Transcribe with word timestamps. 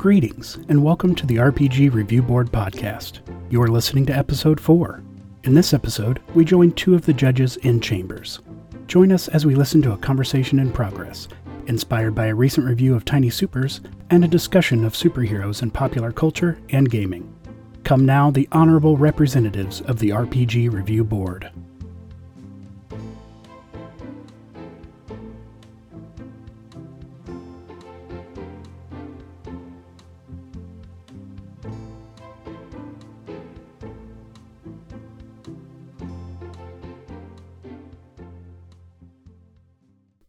Greetings, 0.00 0.56
and 0.70 0.82
welcome 0.82 1.14
to 1.14 1.26
the 1.26 1.36
RPG 1.36 1.92
Review 1.92 2.22
Board 2.22 2.50
podcast. 2.50 3.20
You 3.50 3.60
are 3.60 3.68
listening 3.68 4.06
to 4.06 4.16
episode 4.16 4.58
4. 4.58 5.02
In 5.44 5.52
this 5.52 5.74
episode, 5.74 6.22
we 6.34 6.42
join 6.42 6.72
two 6.72 6.94
of 6.94 7.04
the 7.04 7.12
judges 7.12 7.58
in 7.58 7.82
chambers. 7.82 8.40
Join 8.86 9.12
us 9.12 9.28
as 9.28 9.44
we 9.44 9.54
listen 9.54 9.82
to 9.82 9.92
a 9.92 9.98
conversation 9.98 10.58
in 10.58 10.72
progress, 10.72 11.28
inspired 11.66 12.14
by 12.14 12.28
a 12.28 12.34
recent 12.34 12.66
review 12.66 12.94
of 12.94 13.04
Tiny 13.04 13.28
Supers 13.28 13.82
and 14.08 14.24
a 14.24 14.28
discussion 14.28 14.86
of 14.86 14.94
superheroes 14.94 15.60
in 15.60 15.70
popular 15.70 16.12
culture 16.12 16.58
and 16.70 16.90
gaming. 16.90 17.30
Come 17.84 18.06
now, 18.06 18.30
the 18.30 18.48
honorable 18.52 18.96
representatives 18.96 19.82
of 19.82 19.98
the 19.98 20.08
RPG 20.08 20.72
Review 20.72 21.04
Board. 21.04 21.50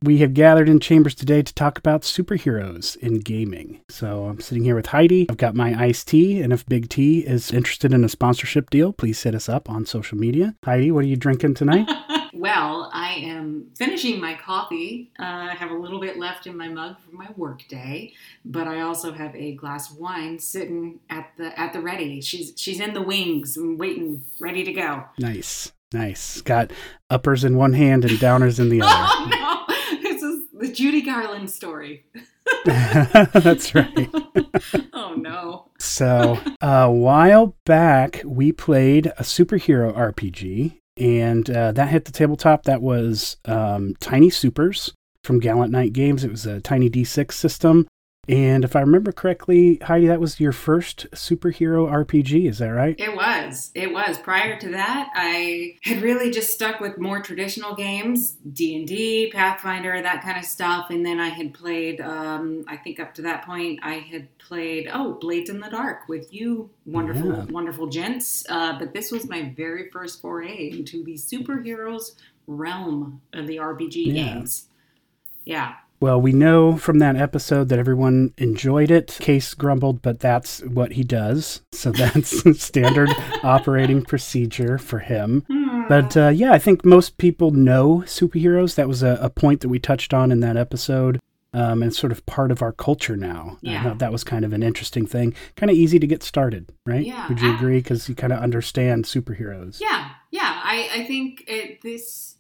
We 0.03 0.17
have 0.17 0.33
gathered 0.33 0.67
in 0.67 0.79
chambers 0.79 1.13
today 1.13 1.43
to 1.43 1.53
talk 1.53 1.77
about 1.77 2.01
superheroes 2.01 2.95
in 2.97 3.19
gaming. 3.19 3.81
So 3.87 4.25
I'm 4.25 4.39
sitting 4.39 4.63
here 4.63 4.75
with 4.75 4.87
Heidi. 4.87 5.27
I've 5.29 5.37
got 5.37 5.53
my 5.53 5.79
iced 5.79 6.07
tea, 6.07 6.41
and 6.41 6.51
if 6.51 6.65
Big 6.65 6.89
T 6.89 7.19
is 7.19 7.51
interested 7.51 7.93
in 7.93 8.03
a 8.03 8.09
sponsorship 8.09 8.71
deal, 8.71 8.93
please 8.93 9.21
hit 9.21 9.35
us 9.35 9.47
up 9.47 9.69
on 9.69 9.85
social 9.85 10.17
media. 10.17 10.55
Heidi, 10.65 10.89
what 10.89 11.03
are 11.03 11.07
you 11.07 11.17
drinking 11.17 11.53
tonight? 11.53 11.87
well, 12.33 12.89
I 12.91 13.13
am 13.13 13.67
finishing 13.75 14.19
my 14.19 14.33
coffee. 14.33 15.11
Uh, 15.19 15.49
I 15.51 15.53
have 15.53 15.69
a 15.69 15.75
little 15.77 15.99
bit 15.99 16.17
left 16.17 16.47
in 16.47 16.57
my 16.57 16.67
mug 16.67 16.95
for 16.99 17.15
my 17.15 17.27
work 17.37 17.67
day, 17.67 18.13
but 18.43 18.67
I 18.67 18.81
also 18.81 19.11
have 19.11 19.35
a 19.35 19.53
glass 19.53 19.91
of 19.91 19.97
wine 19.97 20.39
sitting 20.39 20.99
at 21.11 21.29
the 21.37 21.57
at 21.59 21.73
the 21.73 21.81
ready. 21.81 22.21
She's 22.21 22.53
she's 22.55 22.79
in 22.79 22.95
the 22.95 23.03
wings 23.03 23.55
and 23.55 23.79
waiting, 23.79 24.23
ready 24.39 24.63
to 24.63 24.73
go. 24.73 25.03
Nice. 25.19 25.71
Nice. 25.93 26.41
Got 26.41 26.71
uppers 27.09 27.43
in 27.43 27.57
one 27.57 27.73
hand 27.73 28.05
and 28.05 28.17
downers 28.17 28.59
in 28.59 28.69
the 28.69 28.81
other. 28.83 28.93
oh, 28.93 29.27
no 29.29 29.60
Judy 30.73 31.01
Garland 31.01 31.49
story. 31.49 32.05
That's 32.65 33.73
right. 33.75 34.09
oh 34.93 35.15
no. 35.15 35.69
So 35.79 36.39
a 36.61 36.91
while 36.91 37.55
back, 37.65 38.21
we 38.25 38.51
played 38.51 39.07
a 39.07 39.23
superhero 39.23 39.95
RPG, 39.95 40.79
and 40.97 41.49
uh, 41.49 41.71
that 41.73 41.89
hit 41.89 42.05
the 42.05 42.11
tabletop. 42.11 42.63
That 42.63 42.81
was 42.81 43.37
um, 43.45 43.95
Tiny 43.99 44.29
Supers 44.29 44.93
from 45.23 45.39
Gallant 45.39 45.71
Knight 45.71 45.93
Games. 45.93 46.23
It 46.23 46.31
was 46.31 46.45
a 46.45 46.61
Tiny 46.61 46.89
D6 46.89 47.31
system. 47.31 47.87
And 48.29 48.63
if 48.63 48.75
I 48.75 48.81
remember 48.81 49.11
correctly, 49.11 49.79
Heidi, 49.81 50.05
that 50.05 50.19
was 50.19 50.39
your 50.39 50.51
first 50.51 51.07
superhero 51.11 51.91
RPG, 51.91 52.47
is 52.47 52.59
that 52.59 52.69
right? 52.69 52.95
It 52.99 53.15
was. 53.15 53.71
It 53.73 53.91
was. 53.91 54.19
Prior 54.19 54.59
to 54.59 54.69
that, 54.69 55.09
I 55.15 55.77
had 55.81 56.03
really 56.03 56.29
just 56.29 56.53
stuck 56.53 56.79
with 56.79 56.99
more 56.99 57.19
traditional 57.19 57.73
games, 57.73 58.33
D&D, 58.53 59.31
Pathfinder, 59.33 59.99
that 60.03 60.21
kind 60.21 60.37
of 60.37 60.45
stuff. 60.45 60.91
And 60.91 61.03
then 61.03 61.19
I 61.19 61.29
had 61.29 61.51
played, 61.55 61.99
um, 61.99 62.63
I 62.67 62.77
think 62.77 62.99
up 62.99 63.15
to 63.15 63.23
that 63.23 63.43
point, 63.43 63.79
I 63.81 63.95
had 63.95 64.37
played, 64.37 64.87
oh, 64.93 65.13
Blades 65.13 65.49
in 65.49 65.59
the 65.59 65.69
Dark 65.69 66.07
with 66.07 66.31
you, 66.31 66.69
wonderful, 66.85 67.33
yeah. 67.33 67.45
wonderful 67.45 67.87
gents. 67.87 68.45
Uh, 68.47 68.77
but 68.77 68.93
this 68.93 69.11
was 69.11 69.27
my 69.27 69.51
very 69.57 69.89
first 69.89 70.21
foray 70.21 70.69
into 70.69 71.03
the 71.03 71.15
superheroes 71.15 72.11
realm 72.45 73.21
of 73.33 73.47
the 73.47 73.57
RPG 73.57 74.05
yeah. 74.05 74.13
games. 74.13 74.67
Yeah. 75.43 75.73
Well, 76.01 76.19
we 76.19 76.31
know 76.33 76.77
from 76.77 76.97
that 76.97 77.15
episode 77.15 77.69
that 77.69 77.77
everyone 77.77 78.33
enjoyed 78.39 78.89
it. 78.89 79.19
Case 79.21 79.53
grumbled, 79.53 80.01
but 80.01 80.19
that's 80.19 80.59
what 80.61 80.93
he 80.93 81.03
does. 81.03 81.61
So 81.71 81.91
that's 81.95 82.59
standard 82.59 83.09
operating 83.43 84.01
procedure 84.01 84.79
for 84.79 84.97
him. 84.97 85.45
But 85.87 86.17
uh, 86.17 86.29
yeah, 86.29 86.53
I 86.53 86.57
think 86.57 86.83
most 86.83 87.19
people 87.19 87.51
know 87.51 87.97
superheroes. 88.07 88.75
That 88.75 88.87
was 88.87 89.03
a, 89.03 89.19
a, 89.21 89.29
point 89.29 89.61
that 89.61 89.69
we 89.69 89.77
touched 89.77 90.11
on 90.13 90.31
in 90.31 90.39
that 90.39 90.57
episode. 90.57 91.19
Um, 91.53 91.83
and 91.83 91.93
sort 91.93 92.13
of 92.13 92.25
part 92.25 92.49
of 92.49 92.61
our 92.61 92.71
culture 92.71 93.17
now. 93.17 93.57
Yeah. 93.59 93.81
I 93.81 93.83
thought 93.83 93.99
that 93.99 94.13
was 94.13 94.23
kind 94.23 94.45
of 94.45 94.53
an 94.53 94.63
interesting 94.63 95.05
thing. 95.05 95.33
Kind 95.57 95.69
of 95.69 95.75
easy 95.75 95.99
to 95.99 96.07
get 96.07 96.23
started, 96.23 96.71
right? 96.85 97.05
Yeah. 97.05 97.27
Would 97.27 97.41
you 97.41 97.53
agree? 97.53 97.79
Because 97.79 98.07
you 98.07 98.15
kind 98.15 98.31
of 98.31 98.39
understand 98.39 99.03
superheroes. 99.03 99.81
Yeah. 99.81 100.11
Yeah. 100.29 100.61
I, 100.63 100.89
I 100.93 101.03
think 101.03 101.43
it, 101.47 101.81
this 101.81 102.35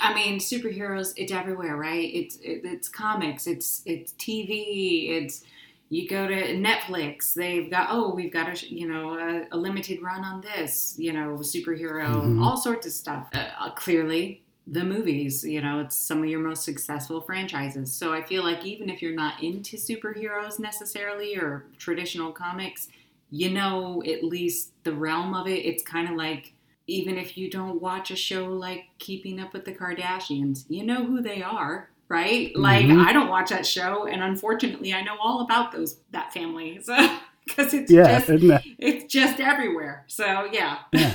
I 0.00 0.14
mean, 0.14 0.40
superheroes. 0.40 1.12
It's 1.16 1.32
everywhere, 1.32 1.76
right? 1.76 2.10
It's 2.12 2.36
it, 2.36 2.62
it's 2.64 2.88
comics. 2.88 3.46
It's 3.46 3.82
it's 3.86 4.12
TV. 4.12 5.10
It's 5.10 5.44
you 5.90 6.08
go 6.08 6.26
to 6.26 6.34
Netflix. 6.54 7.34
They've 7.34 7.70
got 7.70 7.88
oh, 7.90 8.14
we've 8.14 8.32
got 8.32 8.48
a 8.48 8.74
you 8.74 8.88
know 8.88 9.14
a, 9.14 9.46
a 9.52 9.56
limited 9.56 10.02
run 10.02 10.24
on 10.24 10.40
this. 10.40 10.96
You 10.98 11.12
know, 11.12 11.38
superhero, 11.38 12.06
mm-hmm. 12.06 12.42
all 12.42 12.56
sorts 12.56 12.86
of 12.86 12.92
stuff. 12.92 13.28
Uh, 13.32 13.46
uh, 13.60 13.70
clearly, 13.70 14.42
the 14.66 14.84
movies. 14.84 15.44
You 15.44 15.62
know, 15.62 15.80
it's 15.80 15.96
some 15.96 16.22
of 16.22 16.28
your 16.28 16.40
most 16.40 16.64
successful 16.64 17.20
franchises. 17.20 17.92
So 17.92 18.12
I 18.12 18.22
feel 18.22 18.42
like 18.42 18.64
even 18.64 18.90
if 18.90 19.00
you're 19.00 19.14
not 19.14 19.42
into 19.42 19.76
superheroes 19.76 20.58
necessarily 20.58 21.36
or 21.36 21.66
traditional 21.78 22.32
comics, 22.32 22.88
you 23.30 23.50
know 23.50 24.02
at 24.04 24.24
least 24.24 24.72
the 24.82 24.92
realm 24.92 25.32
of 25.32 25.46
it. 25.46 25.64
It's 25.64 25.82
kind 25.82 26.08
of 26.08 26.16
like 26.16 26.54
even 26.88 27.18
if 27.18 27.36
you 27.36 27.48
don't 27.50 27.80
watch 27.80 28.10
a 28.10 28.16
show 28.16 28.46
like 28.46 28.86
Keeping 28.98 29.38
Up 29.38 29.52
with 29.52 29.64
the 29.64 29.72
Kardashians, 29.72 30.64
you 30.68 30.84
know 30.84 31.04
who 31.04 31.20
they 31.20 31.42
are, 31.42 31.90
right? 32.08 32.48
Mm-hmm. 32.48 32.60
Like 32.60 32.86
I 32.86 33.12
don't 33.12 33.28
watch 33.28 33.50
that 33.50 33.66
show, 33.66 34.06
and 34.06 34.22
unfortunately, 34.22 34.92
I 34.92 35.02
know 35.02 35.16
all 35.22 35.42
about 35.42 35.70
those 35.70 35.98
that 36.10 36.32
family, 36.32 36.80
so 36.82 36.96
because 37.46 37.74
it's 37.74 37.92
yeah, 37.92 38.18
just 38.18 38.66
it's 38.78 39.04
just 39.12 39.38
everywhere. 39.38 40.04
So 40.08 40.48
yeah, 40.50 40.78
yeah. 40.92 41.14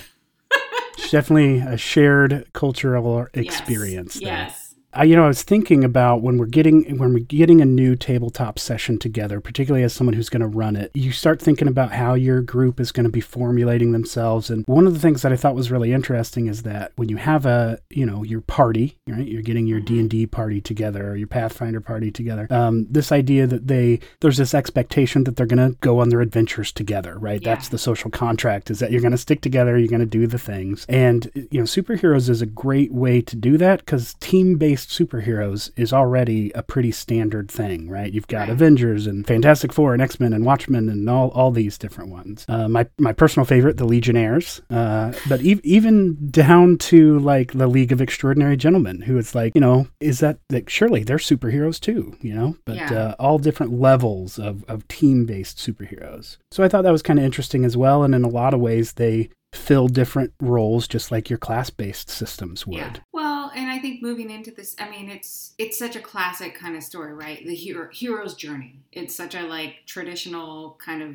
it's 0.98 1.12
definitely 1.12 1.60
a 1.60 1.76
shared 1.76 2.48
cultural 2.54 3.28
experience. 3.34 4.16
Yes. 4.16 4.22
yes. 4.22 4.63
I, 4.96 5.06
you 5.06 5.16
know, 5.16 5.26
I 5.26 5.28
was 5.28 5.44
thinking 5.44 5.84
about 5.84 6.22
when 6.22 6.38
we're 6.38 6.46
getting 6.46 6.98
when 6.98 7.14
we're 7.14 7.20
getting 7.20 7.62
a 7.62 7.66
new 7.66 7.96
tabletop 7.96 8.60
session 8.60 9.00
together, 9.00 9.40
particularly 9.40 9.84
as 9.84 9.94
someone 9.94 10.14
who's 10.14 10.30
going 10.30 10.42
to 10.42 10.48
run 10.48 10.76
it. 10.76 10.92
You 10.94 11.12
start 11.12 11.42
thinking 11.42 11.68
about 11.68 11.92
how 11.92 12.14
your 12.14 12.42
group 12.42 12.80
is 12.80 12.92
going 12.92 13.06
to 13.06 13.12
be 13.12 13.22
formulating 13.22 13.92
themselves, 13.92 14.50
and 14.50 14.64
one 14.68 14.86
of 14.86 14.94
the 14.94 15.00
things 15.00 15.24
that 15.24 15.32
I 15.32 15.36
thought 15.36 15.56
was 15.56 15.72
really 15.72 15.94
interesting 15.94 16.48
is 16.48 16.64
that 16.64 16.92
when 16.96 17.10
you 17.10 17.18
have 17.18 17.46
a, 17.46 17.80
you 17.90 18.06
know, 18.06 18.24
your 18.24 18.42
party, 18.42 18.98
right? 19.08 19.28
You're 19.28 19.42
getting 19.42 19.66
your 19.66 19.80
D 19.80 20.00
and 20.00 20.10
D 20.10 20.28
party 20.28 20.62
together 20.62 21.10
or 21.10 21.16
your 21.16 21.28
Pathfinder 21.28 21.82
party 21.82 22.12
together. 22.12 22.48
Um, 22.52 22.86
this 22.90 23.12
idea 23.12 23.48
that 23.48 23.68
they 23.68 24.00
there's 24.22 24.38
this 24.38 24.54
expectation 24.54 25.24
that 25.24 25.36
they're 25.36 25.46
going 25.46 25.72
to 25.72 25.78
go 25.80 26.00
on 26.00 26.10
their 26.10 26.22
adventures 26.22 26.72
together, 26.72 27.18
right? 27.18 27.42
Yeah. 27.42 27.56
That's 27.56 27.70
the 27.70 27.78
social 27.78 28.12
contract 28.12 28.70
is 28.70 28.80
that 28.80 28.92
you're 28.92 29.02
going 29.02 29.12
to 29.12 29.18
stick 29.18 29.42
together, 29.42 29.78
you're 29.78 29.88
going 29.88 30.02
to 30.02 30.06
do 30.06 30.28
the 30.28 30.38
things, 30.38 30.86
and 30.88 31.32
you 31.34 31.60
know, 31.60 31.64
superheroes 31.64 32.30
is 32.30 32.42
a 32.42 32.46
great 32.46 32.94
way 32.94 33.22
to 33.22 33.36
do 33.36 33.58
that 33.58 33.80
because 33.80 34.14
team 34.20 34.58
based 34.58 34.83
superheroes 34.90 35.72
is 35.76 35.94
already 35.94 36.52
a 36.52 36.64
pretty 36.64 36.92
standard 36.92 37.50
thing, 37.50 37.90
right? 37.90 38.12
You've 38.12 38.28
got 38.28 38.42
right. 38.42 38.50
Avengers 38.50 39.08
and 39.08 39.26
Fantastic 39.26 39.74
Four 39.74 39.94
and 39.94 40.02
X 40.02 40.20
Men 40.20 40.34
and 40.34 40.46
Watchmen 40.46 40.90
and 40.90 41.10
all, 41.10 41.30
all 41.30 41.52
these 41.52 41.78
different 41.78 42.12
ones. 42.12 42.46
Uh, 42.48 42.68
my 42.68 42.88
my 42.98 43.14
personal 43.14 43.46
favorite, 43.46 43.78
the 43.78 43.86
Legionnaires, 43.86 44.62
uh, 44.70 45.14
but 45.28 45.42
e- 45.42 45.62
even 45.64 46.18
down 46.30 46.78
to 46.78 47.20
like 47.20 47.54
the 47.54 47.68
League 47.68 47.92
of 47.92 48.02
Extraordinary 48.02 48.58
Gentlemen, 48.58 49.02
who 49.02 49.18
it's 49.18 49.36
like, 49.36 49.54
you 49.56 49.62
know, 49.62 49.88
is 50.00 50.20
that 50.20 50.40
like 50.50 50.70
surely 50.70 51.04
they're 51.04 51.18
superheroes 51.18 51.80
too, 51.80 52.16
you 52.22 52.34
know? 52.34 52.56
But 52.66 52.76
yeah. 52.76 52.94
uh, 52.94 53.16
all 53.20 53.38
different 53.40 53.74
levels 53.80 54.40
of 54.40 54.64
of 54.68 54.88
team 54.88 55.26
based 55.26 55.58
superheroes. 55.58 56.38
So 56.52 56.64
I 56.64 56.68
thought 56.68 56.84
that 56.84 56.92
was 56.92 57.02
kind 57.02 57.20
of 57.20 57.26
interesting 57.26 57.66
as 57.66 57.78
well, 57.78 58.04
and 58.04 58.14
in 58.14 58.24
a 58.24 58.30
lot 58.30 58.54
of 58.54 58.60
ways 58.60 58.94
they 58.94 59.30
fill 59.54 59.88
different 59.88 60.34
roles 60.42 60.88
just 60.88 61.12
like 61.12 61.30
your 61.30 61.38
class-based 61.38 62.10
systems 62.10 62.66
would. 62.66 62.78
Yeah. 62.78 62.94
Well, 63.12 63.33
and 63.54 63.70
I 63.70 63.80
think 63.80 64.02
moving 64.02 64.30
into 64.30 64.52
this, 64.52 64.76
I 64.80 64.90
mean, 64.90 65.10
it's 65.10 65.54
it's 65.58 65.78
such 65.78 65.96
a 65.96 66.00
classic 66.00 66.56
kind 66.56 66.76
of 66.76 66.84
story, 66.84 67.14
right? 67.14 67.46
The 67.46 67.56
hero 67.56 67.90
hero's 67.92 68.36
journey. 68.36 68.80
It's 68.92 69.16
such 69.16 69.36
a 69.36 69.44
like 69.44 69.86
traditional 69.86 70.78
kind 70.84 71.02
of 71.02 71.10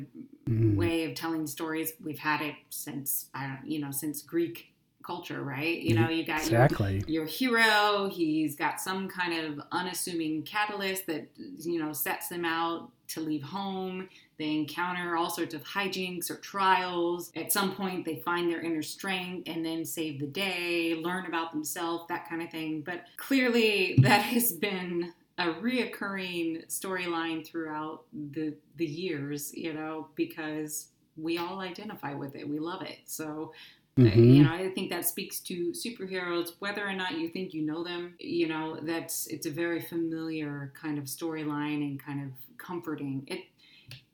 mm. 0.49 0.75
way 0.75 1.05
of 1.05 1.15
telling 1.15 1.47
stories. 1.47 1.93
We've 2.03 2.19
had 2.19 2.41
it 2.41 2.55
since 2.69 3.27
I 3.33 3.47
don't, 3.47 3.69
you 3.69 3.79
know, 3.79 3.91
since 3.91 4.21
Greek 4.21 4.73
culture, 5.03 5.41
right? 5.41 5.79
You 5.79 5.95
know, 5.95 6.09
you 6.09 6.23
got 6.25 6.41
exactly. 6.41 7.03
your, 7.07 7.23
your 7.23 7.25
hero. 7.25 8.09
He's 8.09 8.55
got 8.55 8.79
some 8.79 9.07
kind 9.07 9.33
of 9.33 9.65
unassuming 9.71 10.43
catalyst 10.43 11.07
that 11.07 11.29
you 11.35 11.79
know 11.79 11.93
sets 11.93 12.27
them 12.27 12.45
out 12.45 12.91
to 13.09 13.21
leave 13.21 13.43
home. 13.43 14.07
They 14.37 14.55
encounter 14.55 15.17
all 15.17 15.29
sorts 15.29 15.53
of 15.53 15.63
hijinks 15.63 16.29
or 16.29 16.37
trials. 16.37 17.31
At 17.35 17.51
some 17.51 17.75
point, 17.75 18.05
they 18.05 18.17
find 18.17 18.49
their 18.49 18.61
inner 18.61 18.83
strength 18.83 19.49
and 19.49 19.65
then 19.65 19.83
save 19.83 20.19
the 20.19 20.27
day, 20.27 20.95
learn 20.95 21.25
about 21.25 21.51
themselves, 21.51 22.05
that 22.09 22.29
kind 22.29 22.41
of 22.41 22.49
thing. 22.49 22.81
But 22.81 23.05
clearly, 23.17 23.97
that 24.01 24.21
has 24.21 24.53
been 24.53 25.13
a 25.37 25.53
reoccurring 25.53 26.67
storyline 26.67 27.45
throughout 27.45 28.03
the 28.13 28.53
the 28.75 28.85
years, 28.85 29.53
you 29.53 29.73
know, 29.73 30.07
because 30.15 30.89
we 31.17 31.37
all 31.37 31.59
identify 31.59 32.13
with 32.13 32.35
it. 32.35 32.47
We 32.47 32.59
love 32.59 32.81
it. 32.81 32.99
So 33.05 33.53
Mm-hmm. 33.97 34.23
You 34.23 34.43
know, 34.43 34.53
I 34.53 34.69
think 34.69 34.89
that 34.91 35.05
speaks 35.05 35.39
to 35.41 35.71
superheroes, 35.71 36.53
whether 36.59 36.87
or 36.87 36.93
not 36.93 37.17
you 37.17 37.29
think 37.29 37.53
you 37.53 37.63
know 37.63 37.83
them. 37.83 38.15
You 38.19 38.47
know, 38.47 38.79
that's 38.81 39.27
it's 39.27 39.45
a 39.45 39.51
very 39.51 39.81
familiar 39.81 40.71
kind 40.79 40.97
of 40.97 41.05
storyline 41.05 41.81
and 41.81 42.01
kind 42.01 42.23
of 42.23 42.57
comforting. 42.57 43.23
It 43.27 43.41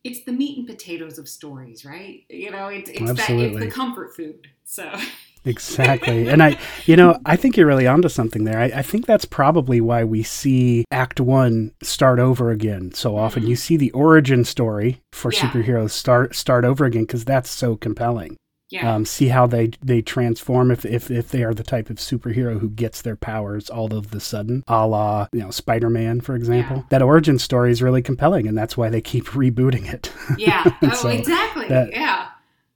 it's 0.03 0.23
the 0.23 0.31
meat 0.31 0.57
and 0.57 0.67
potatoes 0.67 1.17
of 1.17 1.27
stories, 1.27 1.85
right? 1.85 2.23
You 2.29 2.51
know, 2.51 2.67
it's 2.67 2.89
it's 2.89 3.09
Absolutely. 3.09 3.49
that 3.49 3.55
it's 3.55 3.65
the 3.65 3.71
comfort 3.71 4.15
food. 4.15 4.47
So 4.63 4.91
Exactly. 5.45 6.27
and 6.27 6.41
I, 6.41 6.57
you 6.85 6.95
know, 6.95 7.19
I 7.25 7.35
think 7.35 7.55
you're 7.55 7.67
really 7.67 7.87
onto 7.87 8.09
something 8.09 8.43
there. 8.43 8.59
I, 8.59 8.65
I, 8.65 8.81
think 8.81 9.05
that's 9.05 9.25
probably 9.25 9.79
why 9.79 10.03
we 10.03 10.23
see 10.23 10.85
Act 10.89 11.21
One 11.21 11.71
start 11.83 12.19
over 12.19 12.49
again 12.49 12.93
so 12.93 13.15
often. 13.15 13.43
Mm-hmm. 13.43 13.49
You 13.51 13.55
see 13.55 13.77
the 13.77 13.91
origin 13.91 14.43
story 14.43 15.01
for 15.11 15.31
yeah. 15.31 15.41
superheroes 15.41 15.91
start 15.91 16.35
start 16.35 16.65
over 16.65 16.85
again 16.85 17.03
because 17.03 17.25
that's 17.25 17.49
so 17.49 17.75
compelling. 17.75 18.37
Yeah. 18.69 18.95
Um, 18.95 19.05
see 19.05 19.27
how 19.27 19.45
they 19.45 19.71
they 19.83 20.01
transform 20.01 20.71
if, 20.71 20.85
if 20.85 21.11
if 21.11 21.29
they 21.29 21.43
are 21.43 21.53
the 21.53 21.63
type 21.63 21.89
of 21.89 21.97
superhero 21.97 22.59
who 22.59 22.69
gets 22.69 23.01
their 23.01 23.15
powers 23.15 23.69
all 23.69 23.93
of 23.93 24.09
the 24.09 24.19
sudden, 24.19 24.63
a 24.67 24.87
la 24.87 25.27
you 25.31 25.39
know 25.39 25.51
Spider 25.51 25.89
Man, 25.89 26.19
for 26.19 26.35
example. 26.35 26.77
Yeah. 26.77 26.83
That 26.89 27.01
origin 27.03 27.37
story 27.37 27.71
is 27.71 27.81
really 27.83 28.01
compelling, 28.01 28.47
and 28.47 28.57
that's 28.57 28.75
why 28.75 28.89
they 28.89 29.01
keep 29.01 29.25
rebooting 29.29 29.91
it. 29.91 30.11
Yeah. 30.37 30.63
oh, 30.81 30.93
so 30.93 31.09
exactly. 31.09 31.67
That, 31.67 31.91
yeah. 31.91 32.29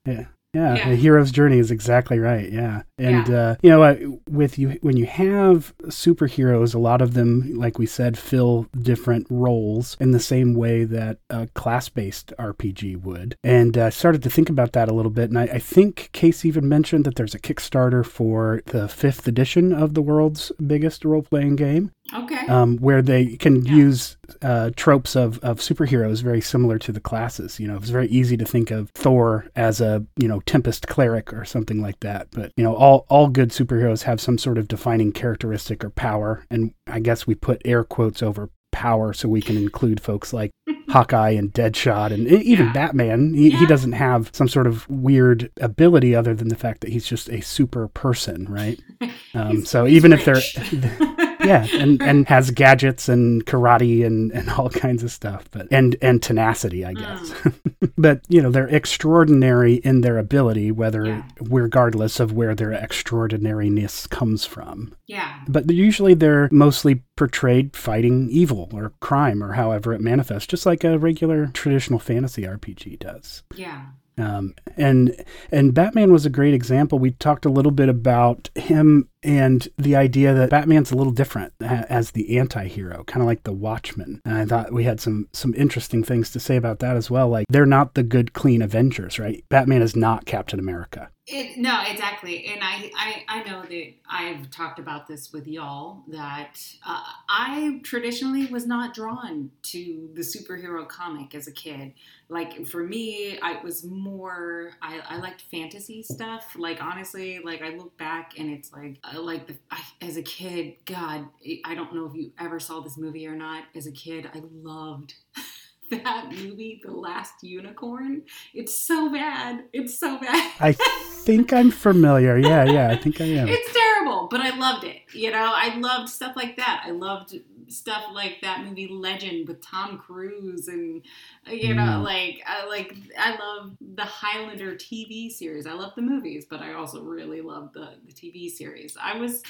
Yeah. 0.05 0.25
Yeah, 0.53 0.75
yeah, 0.75 0.89
the 0.89 0.95
hero's 0.95 1.31
journey 1.31 1.59
is 1.59 1.69
exactly 1.69 2.17
right. 2.17 2.51
Yeah, 2.51 2.81
and 2.97 3.27
yeah. 3.27 3.35
Uh, 3.35 3.55
you 3.61 3.69
know, 3.69 3.83
uh, 3.83 3.97
with 4.27 4.57
you 4.57 4.79
when 4.81 4.97
you 4.97 5.05
have 5.05 5.77
superheroes, 5.83 6.73
a 6.73 6.79
lot 6.79 7.03
of 7.03 7.13
them, 7.13 7.53
like 7.53 7.77
we 7.77 7.85
said, 7.85 8.17
fill 8.17 8.65
different 8.81 9.27
roles 9.29 9.95
in 9.99 10.09
the 10.09 10.19
same 10.19 10.55
way 10.55 10.85
that 10.85 11.19
a 11.29 11.47
class-based 11.53 12.33
RPG 12.39 13.01
would. 13.03 13.35
And 13.43 13.77
I 13.77 13.87
uh, 13.87 13.89
started 13.91 14.23
to 14.23 14.29
think 14.31 14.49
about 14.49 14.73
that 14.73 14.89
a 14.89 14.93
little 14.93 15.11
bit, 15.11 15.29
and 15.29 15.37
I, 15.37 15.43
I, 15.43 15.59
think 15.59 16.09
Case 16.13 16.43
even 16.43 16.67
mentioned 16.67 17.05
that 17.05 17.15
there's 17.15 17.35
a 17.35 17.39
Kickstarter 17.39 18.03
for 18.03 18.63
the 18.67 18.87
fifth 18.87 19.27
edition 19.27 19.71
of 19.71 19.93
the 19.93 20.01
world's 20.01 20.51
biggest 20.65 21.05
role-playing 21.05 21.57
game. 21.57 21.91
Okay. 22.13 22.47
Um, 22.47 22.77
where 22.77 23.01
they 23.01 23.37
can 23.37 23.65
yeah. 23.65 23.73
use 23.73 24.17
uh, 24.41 24.71
tropes 24.75 25.15
of, 25.15 25.39
of 25.39 25.59
superheroes 25.59 26.21
very 26.21 26.41
similar 26.41 26.79
to 26.79 26.91
the 26.91 26.99
classes. 26.99 27.59
You 27.59 27.67
know, 27.67 27.75
it's 27.75 27.89
very 27.89 28.07
easy 28.07 28.37
to 28.37 28.45
think 28.45 28.71
of 28.71 28.89
Thor 28.91 29.45
as 29.55 29.81
a 29.81 30.05
you 30.17 30.27
know 30.27 30.39
Tempest 30.41 30.87
cleric 30.87 31.33
or 31.33 31.45
something 31.45 31.81
like 31.81 31.99
that. 32.01 32.27
But 32.31 32.51
you 32.55 32.63
know, 32.63 32.75
all 32.75 33.05
all 33.09 33.27
good 33.27 33.49
superheroes 33.49 34.03
have 34.03 34.21
some 34.21 34.37
sort 34.37 34.57
of 34.57 34.67
defining 34.67 35.11
characteristic 35.11 35.83
or 35.83 35.89
power, 35.89 36.45
and 36.49 36.73
I 36.87 36.99
guess 36.99 37.27
we 37.27 37.35
put 37.35 37.61
air 37.65 37.83
quotes 37.83 38.23
over 38.23 38.49
power 38.71 39.13
so 39.13 39.27
we 39.27 39.41
can 39.41 39.57
include 39.57 39.99
folks 39.99 40.31
like 40.31 40.51
Hawkeye 40.89 41.31
and 41.31 41.51
Deadshot 41.53 42.11
and 42.11 42.27
even 42.27 42.67
yeah. 42.67 42.73
Batman. 42.73 43.33
He, 43.33 43.49
yeah. 43.49 43.57
he, 43.57 43.65
doesn't 43.65 43.93
have 43.93 44.29
some 44.33 44.47
sort 44.47 44.67
of 44.67 44.87
weird 44.89 45.51
ability 45.59 46.15
other 46.15 46.33
than 46.33 46.49
the 46.49 46.55
fact 46.55 46.81
that 46.81 46.91
he's 46.91 47.05
just 47.05 47.29
a 47.29 47.41
super 47.41 47.87
person, 47.87 48.45
right? 48.49 48.79
Um, 49.35 49.63
so 49.63 49.85
even 49.85 50.09
rich. 50.09 50.27
if 50.57 50.71
they're 50.71 51.15
yeah, 51.39 51.67
and 51.73 52.01
and 52.01 52.27
has 52.27 52.51
gadgets 52.51 53.09
and 53.09 53.45
karate 53.45 54.05
and 54.05 54.31
and 54.31 54.49
all 54.49 54.69
kinds 54.69 55.03
of 55.03 55.11
stuff, 55.11 55.49
but 55.51 55.67
and 55.71 55.95
and 56.01 56.21
tenacity, 56.21 56.85
I 56.85 56.93
guess. 56.93 57.29
Mm. 57.31 57.91
but 57.97 58.21
you 58.27 58.41
know, 58.41 58.51
they're 58.51 58.67
extraordinary 58.67 59.75
in 59.75 60.01
their 60.01 60.17
ability, 60.17 60.71
whether 60.71 61.05
yeah. 61.05 61.23
regardless 61.41 62.19
of 62.19 62.33
where 62.33 62.55
their 62.55 62.73
extraordinariness 62.73 64.07
comes 64.07 64.45
from. 64.45 64.95
Yeah. 65.07 65.39
But 65.47 65.69
usually 65.69 66.13
they're 66.13 66.49
mostly 66.51 67.03
portrayed 67.15 67.75
fighting 67.75 68.29
evil 68.29 68.69
or 68.73 68.93
crime 68.99 69.43
or 69.43 69.53
however 69.53 69.93
it 69.93 70.01
manifests, 70.01 70.47
just 70.47 70.65
like 70.65 70.83
a 70.83 70.99
regular 70.99 71.47
traditional 71.47 71.99
fantasy 71.99 72.43
RPG 72.43 72.99
does. 72.99 73.43
Yeah. 73.55 73.87
Um, 74.19 74.53
and 74.75 75.15
and 75.51 75.73
Batman 75.73 76.11
was 76.11 76.25
a 76.25 76.29
great 76.29 76.53
example. 76.53 76.99
We 76.99 77.11
talked 77.11 77.45
a 77.45 77.49
little 77.49 77.71
bit 77.71 77.87
about 77.89 78.49
him 78.55 79.07
and 79.23 79.67
the 79.77 79.95
idea 79.95 80.33
that 80.33 80.49
Batman's 80.49 80.91
a 80.91 80.95
little 80.95 81.13
different 81.13 81.53
as 81.61 82.11
the 82.11 82.37
anti-hero, 82.37 83.03
kind 83.05 83.21
of 83.21 83.27
like 83.27 83.43
the 83.43 83.51
Watchmen. 83.51 84.21
And 84.23 84.37
I 84.37 84.45
thought 84.45 84.73
we 84.73 84.85
had 84.85 84.99
some 84.99 85.27
some 85.33 85.53
interesting 85.55 86.03
things 86.03 86.31
to 86.31 86.39
say 86.39 86.55
about 86.55 86.79
that 86.79 86.95
as 86.95 87.11
well. 87.11 87.29
Like 87.29 87.45
they're 87.49 87.65
not 87.65 87.95
the 87.95 88.03
good 88.03 88.33
clean 88.33 88.61
Avengers, 88.61 89.19
right? 89.19 89.43
Batman 89.49 89.81
is 89.81 89.95
not 89.95 90.25
Captain 90.25 90.59
America. 90.59 91.09
It, 91.31 91.59
no, 91.59 91.83
exactly. 91.87 92.47
And 92.47 92.59
I, 92.63 92.91
I, 92.97 93.23
I 93.27 93.43
know 93.43 93.61
that 93.61 93.93
I've 94.09 94.49
talked 94.49 94.79
about 94.79 95.07
this 95.07 95.31
with 95.31 95.47
y'all 95.47 96.01
that 96.07 96.59
uh, 96.83 97.03
I 97.29 97.81
traditionally 97.83 98.47
was 98.47 98.65
not 98.65 98.95
drawn 98.95 99.51
to 99.63 100.09
the 100.15 100.21
superhero 100.21 100.87
comic 100.87 101.35
as 101.35 101.47
a 101.47 101.51
kid. 101.51 101.93
Like 102.29 102.65
for 102.65 102.83
me, 102.83 103.37
I 103.43 103.61
was 103.63 103.83
more, 103.83 104.71
I, 104.81 105.01
I 105.07 105.17
liked 105.17 105.43
fantasy 105.51 106.01
stuff. 106.01 106.55
Like 106.57 106.81
honestly, 106.81 107.39
like 107.43 107.61
I 107.61 107.75
look 107.75 107.95
back 107.95 108.33
and 108.39 108.49
it's 108.49 108.73
like, 108.73 108.97
uh, 109.13 109.21
like 109.21 109.47
the, 109.47 109.55
I, 109.71 109.81
as 110.01 110.17
a 110.17 110.23
kid, 110.23 110.75
God, 110.85 111.27
I 111.65 111.75
don't 111.75 111.93
know 111.93 112.05
if 112.05 112.15
you 112.15 112.31
ever 112.39 112.59
saw 112.59 112.79
this 112.81 112.97
movie 112.97 113.27
or 113.27 113.35
not. 113.35 113.63
As 113.75 113.87
a 113.87 113.91
kid, 113.91 114.29
I 114.33 114.41
loved 114.63 115.15
that 115.91 116.27
movie, 116.31 116.81
The 116.83 116.91
Last 116.91 117.35
Unicorn. 117.41 118.23
It's 118.53 118.77
so 118.77 119.11
bad. 119.11 119.65
It's 119.73 119.99
so 119.99 120.19
bad. 120.19 120.51
I 120.59 120.73
think 120.73 121.51
I'm 121.53 121.71
familiar. 121.71 122.37
Yeah, 122.37 122.65
yeah, 122.65 122.89
I 122.89 122.95
think 122.95 123.21
I 123.21 123.25
am. 123.25 123.47
It's 123.47 123.73
terrible, 123.73 124.27
but 124.29 124.41
I 124.41 124.55
loved 124.57 124.83
it. 124.83 125.01
You 125.13 125.31
know, 125.31 125.51
I 125.55 125.75
loved 125.77 126.09
stuff 126.09 126.35
like 126.35 126.57
that. 126.57 126.83
I 126.85 126.91
loved 126.91 127.39
stuff 127.69 128.05
like 128.13 128.41
that 128.41 128.65
movie 128.65 128.87
Legend 128.87 129.47
with 129.47 129.61
Tom 129.61 129.97
Cruise 129.97 130.67
and 130.67 131.03
you 131.47 131.73
know, 131.73 131.83
mm. 131.83 132.03
like 132.03 132.43
I 132.45 132.65
like 132.67 132.95
I 133.17 133.37
love 133.37 133.71
the 133.95 134.05
Highlander 134.05 134.75
TV 134.75 135.31
series. 135.31 135.65
I 135.65 135.73
love 135.73 135.93
the 135.95 136.01
movies, 136.01 136.45
but 136.49 136.61
I 136.61 136.73
also 136.73 137.03
really 137.03 137.41
love 137.41 137.71
the 137.73 137.95
the 138.05 138.13
TV 138.13 138.49
series. 138.49 138.97
I 139.01 139.17
was 139.17 139.43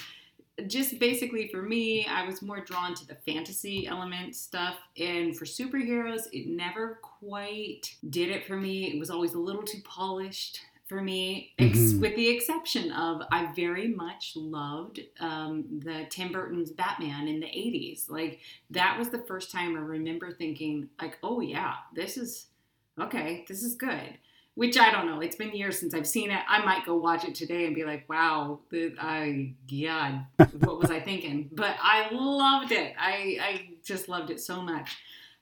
just 0.67 0.99
basically 0.99 1.47
for 1.47 1.61
me, 1.61 2.05
I 2.05 2.25
was 2.25 2.41
more 2.41 2.59
drawn 2.61 2.93
to 2.95 3.07
the 3.07 3.15
fantasy 3.15 3.87
element 3.87 4.35
stuff. 4.35 4.75
And 4.97 5.37
for 5.37 5.45
superheroes, 5.45 6.23
it 6.31 6.47
never 6.47 6.99
quite 7.01 7.95
did 8.09 8.29
it 8.29 8.45
for 8.45 8.57
me. 8.57 8.91
It 8.93 8.99
was 8.99 9.09
always 9.09 9.33
a 9.33 9.39
little 9.39 9.63
too 9.63 9.81
polished 9.83 10.61
for 10.89 11.01
me, 11.01 11.53
ex- 11.59 11.77
mm-hmm. 11.77 12.01
with 12.01 12.15
the 12.15 12.27
exception 12.27 12.91
of 12.91 13.21
I 13.31 13.53
very 13.55 13.87
much 13.87 14.33
loved 14.35 14.99
um, 15.19 15.79
the 15.85 16.07
Tim 16.09 16.31
Burton's 16.31 16.71
Batman 16.71 17.27
in 17.27 17.39
the 17.39 17.45
80s. 17.45 18.09
Like, 18.09 18.39
that 18.71 18.97
was 18.97 19.09
the 19.09 19.19
first 19.19 19.51
time 19.51 19.77
I 19.77 19.79
remember 19.79 20.31
thinking, 20.31 20.89
like, 20.99 21.19
oh, 21.23 21.39
yeah, 21.39 21.75
this 21.95 22.17
is 22.17 22.47
okay, 22.99 23.45
this 23.47 23.63
is 23.63 23.75
good 23.75 24.17
which 24.59 24.77
I 24.77 24.91
don't 24.91 25.05
know. 25.05 25.21
It's 25.21 25.37
been 25.37 25.55
years 25.55 25.79
since 25.79 25.93
I've 25.93 26.05
seen 26.05 26.31
it. 26.31 26.41
I 26.45 26.65
might 26.65 26.85
go 26.85 26.97
watch 26.97 27.23
it 27.23 27.33
today 27.33 27.65
and 27.65 27.73
be 27.73 27.85
like, 27.85 28.09
"Wow, 28.09 28.59
I 28.99 29.53
God, 29.71 30.25
what 30.59 30.77
was 30.77 30.91
I 30.91 30.99
thinking?" 30.99 31.49
But 31.53 31.77
I 31.81 32.09
loved 32.11 32.73
it. 32.73 32.93
I 32.99 33.37
I 33.41 33.69
just 33.85 34.09
loved 34.09 34.31
it 34.31 34.41
so 34.41 34.61
much. 34.61 34.97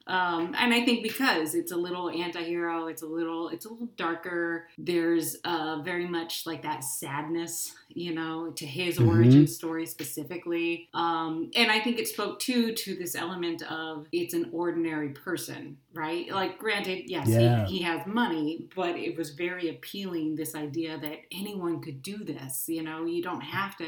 Um, 0.07 0.55
and 0.57 0.73
I 0.73 0.85
think 0.85 1.03
because 1.03 1.53
it's 1.53 1.71
a 1.71 1.75
little 1.75 2.09
anti-hero, 2.09 2.87
it's 2.87 3.01
a 3.01 3.05
little 3.05 3.49
it's 3.49 3.65
a 3.65 3.69
little 3.69 3.89
darker. 3.97 4.67
There's 4.77 5.35
uh, 5.43 5.81
very 5.83 6.07
much 6.07 6.45
like 6.45 6.63
that 6.63 6.83
sadness, 6.83 7.73
you 7.89 8.13
know, 8.13 8.51
to 8.51 8.65
his 8.65 8.97
mm-hmm. 8.97 9.09
origin 9.09 9.47
story 9.47 9.85
specifically. 9.85 10.87
Um, 10.93 11.51
and 11.55 11.69
I 11.69 11.79
think 11.81 11.99
it 11.99 12.07
spoke 12.07 12.39
too 12.39 12.73
to 12.73 12.95
this 12.95 13.15
element 13.15 13.63
of 13.63 14.07
it's 14.13 14.33
an 14.33 14.49
ordinary 14.53 15.09
person, 15.09 15.77
right? 15.93 16.31
Like, 16.31 16.57
granted, 16.57 17.09
yes, 17.09 17.27
yeah. 17.27 17.65
he, 17.65 17.79
he 17.79 17.83
has 17.83 18.07
money, 18.07 18.65
but 18.75 18.95
it 18.95 19.17
was 19.17 19.31
very 19.31 19.69
appealing. 19.69 20.35
This 20.35 20.55
idea 20.55 20.97
that 20.99 21.19
anyone 21.31 21.81
could 21.81 22.01
do 22.01 22.23
this, 22.23 22.65
you 22.67 22.81
know, 22.81 23.05
you 23.05 23.21
don't 23.21 23.41
have 23.41 23.75
to 23.77 23.87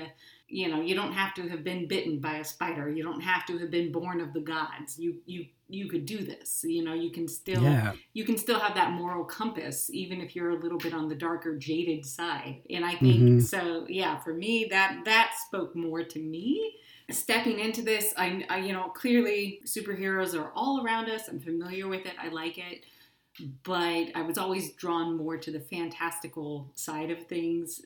you 0.52 0.68
know 0.68 0.82
you 0.82 0.96
don't 0.96 1.14
have 1.14 1.34
to 1.36 1.48
have 1.48 1.64
been 1.64 1.88
bitten 1.88 2.20
by 2.20 2.38
a 2.38 2.44
spider 2.44 2.90
you 2.90 3.04
don't 3.04 3.22
have 3.22 3.46
to 3.46 3.60
have 3.60 3.70
been 3.70 3.92
born 3.92 4.20
of 4.20 4.34
the 4.34 4.40
gods 4.40 4.98
you 4.98 5.18
you 5.28 5.46
you 5.70 5.88
could 5.88 6.06
do 6.06 6.18
this 6.18 6.64
you 6.64 6.84
know 6.84 6.94
you 6.94 7.12
can 7.12 7.28
still 7.28 7.62
yeah. 7.62 7.94
you 8.14 8.26
can 8.26 8.38
still 8.38 8.60
have 8.60 8.76
that 8.76 8.92
moral 8.92 9.24
compass 9.24 9.90
even 9.92 10.20
if 10.20 10.36
you're 10.36 10.50
a 10.50 10.60
little 10.60 10.80
bit 10.80 10.94
on 10.94 11.08
the 11.08 11.16
darker 11.16 11.56
jaded 11.56 12.06
side 12.06 12.62
and 12.70 12.84
i 12.84 12.96
think 12.96 13.22
mm-hmm. 13.22 13.40
so 13.40 13.86
yeah 13.88 14.18
for 14.20 14.34
me 14.34 14.68
that 14.70 15.00
that 15.06 15.32
spoke 15.46 15.76
more 15.76 16.04
to 16.04 16.20
me 16.20 16.76
stepping 17.12 17.60
into 17.60 17.82
this 17.82 18.14
I, 18.18 18.46
I 18.50 18.58
you 18.60 18.74
know 18.74 18.90
clearly 18.90 19.62
superheroes 19.66 20.38
are 20.40 20.52
all 20.56 20.84
around 20.84 21.10
us 21.10 21.28
i'm 21.28 21.40
familiar 21.40 21.88
with 21.88 22.06
it 22.06 22.14
i 22.20 22.30
like 22.30 22.58
it 22.58 22.84
but 23.64 24.08
I 24.16 24.22
was 24.22 24.38
always 24.38 24.74
drawn 24.74 25.16
more 25.16 25.38
to 25.38 25.52
the 25.52 25.60
fantastical 25.60 26.72
side 26.76 27.10
of 27.12 27.26
things 27.28 27.82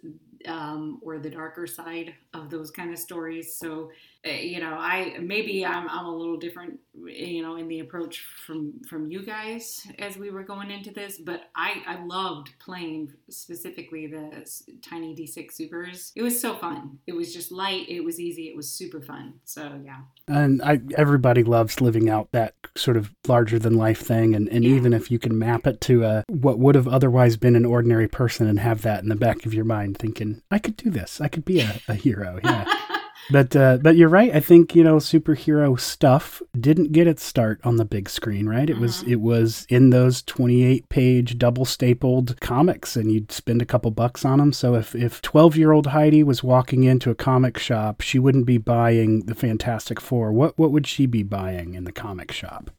um, 0.48 1.00
or 1.02 1.20
the 1.20 1.30
darker 1.30 1.68
side 1.68 2.16
of 2.34 2.50
those 2.50 2.72
kind 2.72 2.92
of 2.92 3.00
stories. 3.00 3.56
So, 3.56 3.92
Uh, 4.26 4.32
you 4.32 4.60
know, 4.62 4.74
I 4.74 5.18
maybe 5.20 5.66
I'm, 5.66 5.90
I'm 5.90 6.06
a 6.06 6.16
little 6.16 6.38
different, 6.38 6.80
you 7.06 7.42
know, 7.42 7.58
in 7.58 7.68
the 7.68 7.80
approach 7.80 8.26
from 8.46 8.82
from 8.88 9.12
you 9.12 9.22
guys 9.26 9.86
as 10.00 10.18
we 10.18 10.32
were 10.32 10.44
going 10.44 10.72
into 10.72 10.92
this. 10.92 11.18
But 11.18 11.50
I 11.56 11.82
I 11.86 12.06
loved 12.06 12.54
playing 12.60 13.14
specifically 13.30 14.08
the 14.08 14.46
tiny 14.82 15.14
D6 15.14 15.52
supers. 15.52 16.14
It 16.16 16.24
was 16.24 16.40
so 16.40 16.56
fun. 16.56 17.00
It 17.06 17.14
was 17.14 17.34
just 17.34 17.52
light. 17.52 17.90
It 17.90 18.02
was 18.02 18.18
easy. 18.18 18.44
It 18.44 18.56
was 18.56 18.70
super 18.70 19.02
fun. 19.02 19.34
So 19.44 19.82
yeah. 19.84 20.02
And 20.28 20.62
I 20.62 20.80
everybody 20.98 21.44
loves 21.44 21.82
living 21.82 22.10
out 22.10 22.30
that 22.32 22.56
sort 22.78 22.96
of 22.96 23.14
larger 23.28 23.60
than 23.60 23.76
life 23.76 24.00
thing, 24.00 24.36
and 24.36 24.48
and 24.48 24.64
yeah. 24.64 24.76
even 24.76 24.94
if 24.94 25.12
you 25.12 25.20
can 25.20 25.38
map 25.38 25.68
it 25.68 25.82
to 25.82 26.06
a 26.06 26.24
what 26.30 26.60
would 26.60 26.76
have 26.76 26.88
otherwise 26.88 27.36
been 27.36 27.58
an 27.58 27.66
ordinary 27.66 28.08
person 28.08 28.48
and 28.48 28.60
have 28.60 28.84
that 28.84 29.04
in 29.04 29.10
the 29.10 29.16
back 29.18 29.46
of 29.46 29.54
your 29.54 29.66
mind, 29.66 29.98
thinking 29.98 30.42
I 30.50 30.60
could 30.60 30.78
do 30.78 30.90
this. 30.90 31.20
I 31.20 31.28
could 31.28 31.44
be 31.44 31.60
a, 31.60 31.82
a 31.90 31.96
hero. 31.96 32.40
Yeah. 32.42 32.74
But 33.32 33.56
uh, 33.56 33.78
but 33.82 33.96
you're 33.96 34.10
right. 34.10 34.36
I 34.36 34.40
think 34.40 34.76
you 34.76 34.84
know 34.84 34.98
superhero 34.98 35.80
stuff 35.80 36.42
didn't 36.60 36.92
get 36.92 37.08
its 37.08 37.24
start 37.24 37.62
on 37.64 37.78
the 37.78 37.86
big 37.86 38.10
screen, 38.10 38.48
right? 38.48 38.70
It 38.70 38.78
was 38.80 39.04
Mhm. 39.04 39.08
it 39.12 39.22
was 39.22 39.66
in 39.70 39.90
those 39.92 40.22
28 40.24 40.90
page 40.90 41.38
double 41.38 41.66
stapled 41.66 42.40
comics, 42.42 42.96
and 42.96 43.12
you'd 43.12 43.32
spend 43.32 43.62
a 43.62 43.66
couple 43.66 43.92
bucks 43.92 44.26
on 44.26 44.40
them. 44.40 44.52
So 44.52 44.76
if 44.76 44.94
if 44.94 45.22
12 45.22 45.56
year 45.56 45.72
old 45.72 45.88
Heidi 45.88 46.24
was 46.24 46.44
walking 46.44 46.84
into 46.84 47.10
a 47.12 47.16
comic 47.16 47.58
shop, 47.58 48.02
she 48.02 48.20
wouldn't 48.20 48.46
be 48.46 48.58
buying 48.58 49.22
the 49.26 49.36
Fantastic 49.36 50.02
Four. 50.02 50.32
What 50.34 50.58
what 50.58 50.72
would 50.72 50.86
she 50.88 51.06
be 51.06 51.24
buying 51.24 51.76
in 51.76 51.86
the 51.86 51.92
comic 51.94 52.32
shop? 52.32 52.72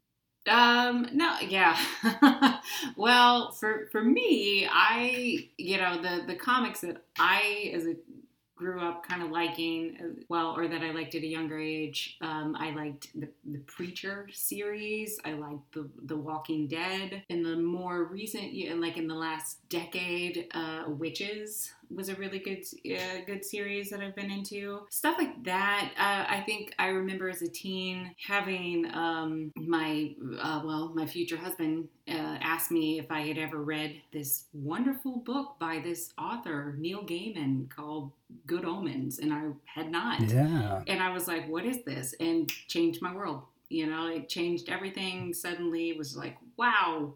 Um, 0.46 1.08
no, 1.14 1.36
yeah. 1.48 1.74
well, 2.96 3.52
for 3.52 3.88
for 3.90 4.02
me, 4.04 4.68
I 4.70 5.48
you 5.56 5.78
know 5.78 6.02
the 6.02 6.24
the 6.26 6.34
comics 6.34 6.82
that 6.82 7.02
I 7.18 7.72
as 7.74 7.86
a 7.86 7.94
grew 8.64 8.80
up 8.80 9.06
kind 9.06 9.22
of 9.22 9.30
liking 9.30 10.16
well 10.28 10.56
or 10.56 10.66
that 10.68 10.80
I 10.80 10.90
liked 10.90 11.14
at 11.14 11.22
a 11.22 11.26
younger 11.26 11.58
age 11.58 12.16
um, 12.22 12.56
I 12.58 12.70
liked 12.70 13.08
the, 13.18 13.28
the 13.44 13.58
Preacher 13.58 14.28
series. 14.32 15.18
I 15.24 15.32
liked 15.32 15.72
the 15.72 15.88
the 16.04 16.16
Walking 16.16 16.66
Dead. 16.66 17.22
In 17.28 17.42
the 17.42 17.56
more 17.56 18.04
recent 18.04 18.52
like 18.80 18.96
in 18.96 19.06
the 19.06 19.14
last 19.14 19.68
decade 19.68 20.48
uh, 20.54 20.84
Wytches 20.86 21.70
was 21.90 22.08
a 22.08 22.14
really 22.16 22.38
good 22.38 22.64
uh, 22.92 23.24
good 23.26 23.44
series 23.44 23.90
that 23.90 24.00
I've 24.00 24.14
been 24.14 24.30
into. 24.30 24.80
Stuff 24.90 25.16
like 25.18 25.42
that 25.44 25.92
uh, 25.96 26.32
I 26.32 26.42
think 26.44 26.74
I 26.78 26.88
remember 26.88 27.28
as 27.28 27.42
a 27.42 27.48
teen 27.48 28.14
having 28.26 28.90
um, 28.92 29.52
my 29.56 30.14
uh, 30.40 30.62
well 30.64 30.92
my 30.94 31.06
future 31.06 31.36
husband 31.36 31.88
uh, 32.08 32.38
asked 32.40 32.70
me 32.70 32.98
if 32.98 33.10
I 33.10 33.20
had 33.20 33.38
ever 33.38 33.62
read 33.62 34.00
this 34.12 34.44
wonderful 34.52 35.18
book 35.18 35.56
by 35.58 35.80
this 35.82 36.12
author 36.18 36.74
Neil 36.78 37.02
Gaiman 37.02 37.70
called 37.70 38.12
Good 38.46 38.64
Omens 38.64 39.18
and 39.18 39.32
I 39.32 39.42
had 39.64 39.90
not. 39.90 40.20
Yeah. 40.22 40.82
and 40.86 41.02
I 41.02 41.12
was 41.12 41.28
like 41.28 41.48
what 41.48 41.64
is 41.64 41.82
this? 41.84 42.14
And 42.20 42.48
changed 42.68 43.02
my 43.02 43.14
world 43.14 43.42
you 43.68 43.86
know 43.86 44.08
it 44.08 44.28
changed 44.28 44.68
everything. 44.68 45.32
Suddenly 45.34 45.90
it 45.90 45.98
was 45.98 46.16
like 46.16 46.36
wow 46.56 47.14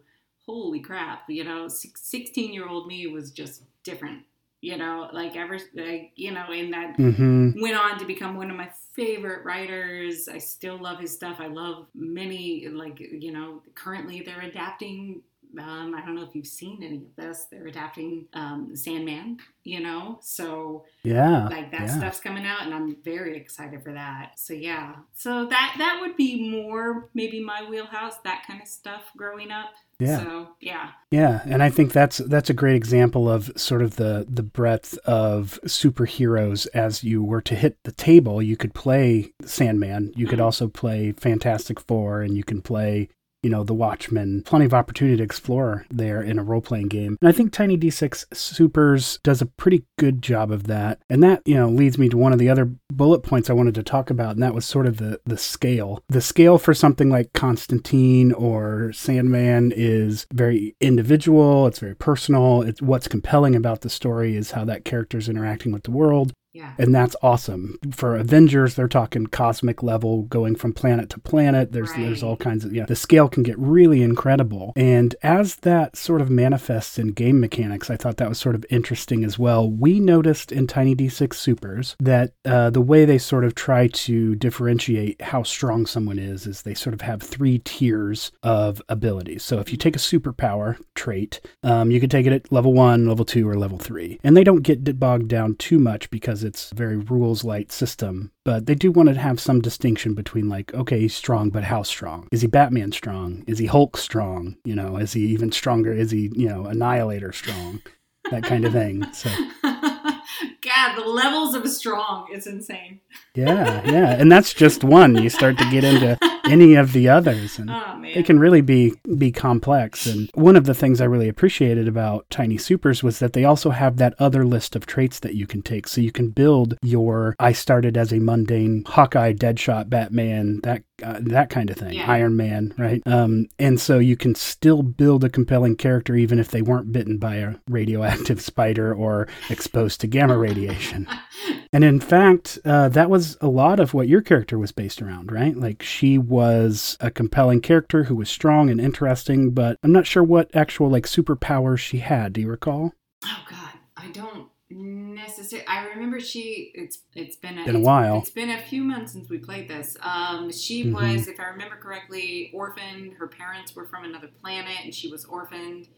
holy 0.49 0.81
crap 0.81 1.25
you 1.29 1.45
know 1.45 1.69
16 1.69 2.55
year 2.55 2.67
old 2.67 2.87
me 2.87 3.07
was 3.07 3.31
just 3.31 3.65
different 3.85 4.23
you 4.61 4.77
know 4.77 5.09
like 5.13 5.37
ever 5.37 5.59
like 5.75 6.13
you 6.17 6.33
know 6.33 6.51
in 6.53 6.71
that 6.71 6.97
hmm 6.97 7.51
went 7.61 7.77
on 7.77 7.99
to 7.99 8.05
become 8.05 8.37
one 8.37 8.51
of 8.51 8.57
my 8.57 8.69
favorite 8.99 9.45
writers. 9.45 10.29
I 10.29 10.39
still 10.39 10.77
love 10.77 10.99
his 10.99 11.15
stuff. 11.15 11.37
I 11.39 11.47
love 11.47 11.87
many, 11.95 12.67
like, 12.69 12.99
you 12.99 13.33
know, 13.33 13.63
currently 13.75 14.23
they're 14.23 14.41
adapting. 14.41 15.23
Um, 15.59 15.95
I 15.95 16.05
don't 16.05 16.15
know 16.15 16.23
if 16.23 16.35
you've 16.35 16.47
seen 16.47 16.83
any 16.83 16.97
of 16.99 17.17
this. 17.17 17.47
They're 17.51 17.67
adapting 17.67 18.27
um, 18.35 18.77
Sandman, 18.77 19.39
you 19.65 19.81
know? 19.81 20.19
So, 20.21 20.85
Yeah. 21.05 21.49
like, 21.49 21.71
that 21.73 21.81
yeah. 21.83 21.99
stuff's 21.99 22.21
coming 22.21 22.45
out, 22.45 22.63
and 22.63 22.75
I'm 22.75 22.97
very 23.03 23.37
excited 23.37 23.83
for 23.83 23.93
that. 23.93 24.33
So, 24.39 24.53
yeah. 24.53 24.97
So, 25.15 25.47
that 25.47 25.75
that 25.79 25.99
would 26.01 26.17
be 26.17 26.51
more 26.51 27.09
maybe 27.15 27.41
my 27.43 27.65
wheelhouse, 27.69 28.19
that 28.25 28.45
kind 28.47 28.61
of 28.61 28.69
stuff 28.69 29.11
growing 29.17 29.51
up. 29.51 29.71
Yeah. 29.99 30.23
So, 30.23 30.49
yeah. 30.61 30.91
Yeah, 31.11 31.41
and 31.45 31.61
I 31.63 31.71
think 31.71 31.93
that's 31.93 32.19
that's 32.19 32.51
a 32.51 32.55
great 32.55 32.77
example 32.77 33.29
of 33.29 33.51
sort 33.57 33.83
of 33.83 33.97
the 33.97 34.27
the 34.29 34.43
breadth 34.45 34.97
of 34.99 35.59
superheroes. 35.65 36.67
As 36.75 37.03
you 37.03 37.23
were 37.25 37.41
to 37.43 37.55
hit 37.57 37.79
the 37.85 37.93
table, 37.93 38.41
you 38.43 38.57
could 38.57 38.75
play 38.75 39.33
Sandman, 39.45 40.13
you 40.15 40.27
could 40.27 40.39
Mhm. 40.39 40.45
also 40.45 40.69
play 40.69 41.13
Fantastic 41.13 41.81
Four, 41.81 42.21
and 42.23 42.37
you 42.37 42.45
can 42.45 42.61
play 42.63 43.09
you 43.43 43.51
know 43.51 43.65
the 43.65 43.75
Watchmen. 43.75 44.43
Plenty 44.45 44.65
of 44.65 44.75
opportunity 44.75 45.17
to 45.17 45.23
explore 45.23 45.87
there 45.91 46.23
in 46.23 46.39
a 46.39 46.43
role 46.43 46.61
playing 46.61 46.89
game. 46.89 47.17
And 47.21 47.29
I 47.29 47.33
think 47.33 47.53
Tiny 47.53 47.77
D6 47.77 48.35
Supers 48.35 49.19
does 49.23 49.41
a 49.41 49.47
pretty 49.47 49.85
good 49.99 50.23
job 50.23 50.51
of 50.51 50.67
that. 50.67 51.01
And 51.09 51.23
that 51.23 51.43
you 51.45 51.55
know 51.55 51.69
leads 51.69 51.99
me 51.99 52.09
to 52.09 52.17
one 52.17 52.33
of 52.33 52.39
the 52.39 52.51
other 52.51 52.71
bullet 52.93 53.21
points 53.21 53.49
I 53.49 53.55
wanted 53.55 53.75
to 53.77 53.83
talk 53.83 54.11
about, 54.11 54.33
and 54.33 54.43
that 54.43 54.55
was 54.55 54.65
sort 54.65 54.87
of 54.87 54.99
the 54.99 55.21
the 55.25 55.39
scale. 55.39 56.03
The 56.09 56.21
scale 56.21 56.59
for 56.59 56.75
something 56.75 57.11
like 57.11 57.33
Constantine 57.33 58.33
or 58.33 58.93
Sandman 58.93 59.73
is 59.75 60.27
very 60.33 60.75
individual. 60.81 61.67
It's 61.67 61.79
very 61.79 61.95
personal. 61.95 62.63
It's 62.63 62.83
what's 62.83 63.09
compelling 63.09 63.55
about 63.55 63.83
the 63.83 63.91
story 63.91 64.37
is 64.37 64.53
how 64.53 64.65
that 64.65 64.85
character 64.85 65.19
is 65.19 65.29
interacting 65.29 65.73
with 65.73 65.85
the 65.85 65.91
world. 65.91 66.33
Yeah. 66.53 66.73
And 66.79 66.95
that's 66.95 67.15
awesome. 67.23 67.79
For 67.93 68.17
Avengers, 68.17 68.75
they're 68.75 68.89
talking 68.89 69.27
cosmic 69.27 69.83
level, 69.83 70.23
going 70.23 70.57
from 70.57 70.73
planet 70.73 71.11
to 71.11 71.21
planet. 71.21 71.73
There's 71.73 71.93
there's 71.93 72.23
all 72.23 72.37
kinds 72.37 72.65
of 72.65 72.75
yeah. 72.75 72.87
The 72.87 72.97
scale 72.97 73.29
can 73.29 73.43
get 73.43 73.59
really 73.59 74.03
incredible. 74.03 74.73
And 74.75 75.15
as 75.23 75.57
that 75.57 75.97
sort 75.97 76.21
of 76.21 76.31
manifests 76.31 76.99
in 76.99 77.09
game 77.09 77.39
mechanics, 77.41 77.91
I 77.91 77.97
thought 77.97 78.17
that 78.17 78.29
was 78.29 78.39
sort 78.39 78.55
of 78.55 78.65
interesting 78.71 79.25
as 79.25 79.39
well. 79.39 79.71
We 79.71 80.01
noticed 80.01 80.51
in 80.51 80.67
Tiny 80.67 80.95
D6 80.95 81.35
Supers 81.35 81.97
that 82.01 82.33
uh, 82.45 82.71
the 82.71 82.81
way 82.81 83.05
they 83.05 83.19
sort 83.19 83.45
of 83.45 83.55
try 83.55 83.87
to 83.89 84.35
differentiate 84.35 85.21
how 85.21 85.43
strong 85.43 85.87
someone 85.87 86.19
is 86.19 86.47
is 86.47 86.63
they 86.63 86.75
sort 86.75 86.95
of 86.95 87.03
have 87.03 87.23
three 87.23 87.59
tiers 87.61 88.33
of 88.43 88.81
abilities. 88.89 89.43
So 89.43 89.59
if 89.59 89.71
you 89.71 89.77
take 89.77 89.97
a 89.97 90.01
superpower 90.01 90.79
trait, 90.95 91.41
um, 91.63 91.91
you 91.91 92.01
can 92.01 92.09
take 92.09 92.27
it 92.27 92.33
at 92.33 92.53
level 92.53 92.73
one, 92.73 93.07
level 93.07 93.25
two, 93.25 93.49
or 93.49 93.57
level 93.57 93.79
three, 93.79 94.19
and 94.25 94.37
they 94.37 94.45
don't 94.45 94.63
get 94.63 94.99
bogged 94.99 95.29
down 95.29 95.55
too 95.57 95.79
much 95.79 96.11
because 96.11 96.38
it's 96.45 96.73
a 96.73 96.75
very 96.75 96.97
rules 96.97 97.45
light 97.45 97.71
system. 97.73 98.33
But 98.45 98.67
they 98.67 98.75
do 98.75 98.91
want 98.91 99.09
to 99.09 99.15
have 99.15 99.41
some 99.41 99.61
distinction 99.61 100.15
between 100.15 100.49
like, 100.49 100.73
okay, 100.75 101.01
he's 101.01 101.15
strong, 101.15 101.51
but 101.51 101.65
how 101.65 101.83
strong? 101.83 102.29
Is 102.33 102.41
he 102.43 102.47
Batman 102.47 102.93
strong? 102.93 103.45
Is 103.47 103.59
he 103.59 103.67
Hulk 103.67 103.97
strong? 103.97 104.57
You 104.65 104.75
know, 104.75 104.97
is 104.97 105.13
he 105.13 105.27
even 105.27 105.53
stronger? 105.53 105.93
Is 105.93 106.11
he, 106.11 106.31
you 106.35 106.49
know, 106.49 106.67
Annihilator 106.67 107.33
strong? 107.33 107.83
That 108.31 108.43
kind 108.43 108.65
of 108.65 108.73
thing. 108.73 109.05
So 109.13 109.31
God, 109.63 110.97
the 110.97 111.05
levels 111.07 111.55
of 111.55 111.67
strong 111.69 112.29
is 112.33 112.47
insane. 112.47 113.01
yeah, 113.35 113.83
yeah, 113.91 114.11
and 114.19 114.31
that's 114.31 114.53
just 114.53 114.85
one. 114.85 115.17
You 115.17 115.31
start 115.31 115.57
to 115.59 115.71
get 115.71 115.85
into 115.85 116.19
any 116.53 116.75
of 116.75 116.93
the 116.93 117.09
others, 117.09 117.59
and 117.59 117.71
Oh 117.71 117.99
it 118.15 118.25
can 118.27 118.39
really 118.39 118.61
be 118.61 118.95
be 119.17 119.31
complex 119.31 120.07
and 120.07 120.31
one 120.35 120.57
of 120.57 120.65
the 120.65 120.75
things 120.75 121.01
i 121.01 121.05
really 121.05 121.29
appreciated 121.29 121.87
about 121.87 122.29
tiny 122.31 122.57
supers 122.57 123.03
was 123.03 123.19
that 123.19 123.33
they 123.33 123.45
also 123.45 123.71
have 123.71 123.97
that 123.97 124.15
other 124.19 124.45
list 124.45 124.75
of 124.75 124.87
traits 124.87 125.21
that 125.21 125.35
you 125.35 125.47
can 125.47 125.63
take 125.63 125.87
so 125.87 126.01
you 126.01 126.13
can 126.13 126.31
build 126.31 126.77
your 126.83 127.35
i 127.39 127.53
started 127.53 127.97
as 127.97 128.13
a 128.13 128.19
mundane 128.19 128.83
hawkeye 128.87 129.33
deadshot 129.33 129.89
batman 129.89 130.61
that 130.63 130.83
uh, 131.03 131.19
that 131.21 131.49
kind 131.51 131.71
of 131.71 131.77
thing 131.77 131.95
Yeah. 131.95 132.11
iron 132.11 132.37
man 132.37 132.75
right 132.79 133.03
um, 133.07 133.47
and 133.59 133.81
so 133.81 133.99
you 133.99 134.17
can 134.17 134.35
still 134.35 134.83
build 134.83 135.23
a 135.25 135.29
compelling 135.29 135.77
character 135.77 136.17
even 136.17 136.39
if 136.39 136.49
they 136.49 136.63
weren't 136.63 136.93
bitten 136.93 137.19
by 137.19 137.37
a 137.37 137.55
radioactive 137.69 138.41
spider 138.51 138.93
or 138.95 139.29
exposed 139.51 140.01
to 140.01 140.07
gamma 140.07 140.37
radiation 140.37 141.07
and 141.73 141.85
in 141.85 142.01
fact, 142.01 142.59
uh, 142.65 142.89
that 142.89 143.11
was 143.11 143.37
a 143.41 143.49
lot 143.49 143.79
of 143.79 143.93
what 143.95 144.09
your 144.09 144.23
character 144.23 144.59
was 144.59 144.73
based 144.73 145.03
around, 145.03 145.31
right? 145.31 145.57
Like 145.57 145.83
she 145.83 146.17
was 146.17 146.38
a 146.41 147.11
compelling 147.11 147.61
character 147.61 148.05
who 148.05 148.15
was 148.17 148.29
strong 148.31 148.71
and 148.71 148.81
interesting, 148.81 149.51
but 149.51 149.79
I'm 149.83 149.93
not 149.93 150.07
sure 150.07 150.23
what 150.23 150.55
actual 150.55 150.89
like 150.91 151.07
superpowers 151.07 151.79
she 151.79 151.99
had. 151.99 152.33
Do 152.33 152.41
you 152.41 152.49
recall? 152.49 152.93
Oh 153.25 153.45
God, 153.51 153.71
I 153.97 154.09
don't 154.13 154.49
necessarily. 154.71 155.67
I 155.67 155.87
remember 155.89 156.21
she. 156.21 156.71
It's 156.75 156.99
it's 157.15 157.37
been 157.37 157.59
a, 157.59 157.65
Been 157.65 157.77
a 157.77 157.79
it's- 157.81 157.85
while. 157.87 158.19
It's 158.19 158.31
been 158.31 158.51
a 158.51 158.59
few 158.63 158.83
months 158.83 159.13
since 159.13 159.29
we 159.29 159.39
played 159.39 159.69
this. 159.69 159.97
Um, 160.03 160.53
she 160.53 160.85
Mhm. 160.85 160.93
was, 160.95 161.29
if 161.29 161.41
I 161.41 161.45
remember 161.45 161.77
correctly, 161.77 162.51
orphaned. 162.55 163.15
Her 163.15 163.27
parents 163.29 163.75
were 163.75 163.87
from 163.87 164.05
another 164.05 164.29
planet, 164.43 164.77
and 164.85 164.95
she 164.95 165.11
was 165.11 165.25
orphaned. 165.25 165.89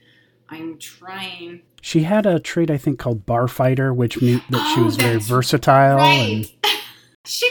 I'm 0.48 0.78
trying. 0.78 1.62
She 1.80 2.02
had 2.02 2.26
a 2.26 2.40
trait 2.40 2.70
I 2.70 2.76
think 2.78 2.98
called 2.98 3.24
Bar 3.24 3.46
Fighter, 3.46 3.94
which 3.94 4.20
meant 4.20 4.42
that 4.50 4.72
she 4.74 4.80
Oh, 4.80 4.84
was 4.84 4.96
very 4.96 5.18
versatile 5.18 6.00
and 6.00 6.44
Right. 6.64 6.80
she 7.24 7.48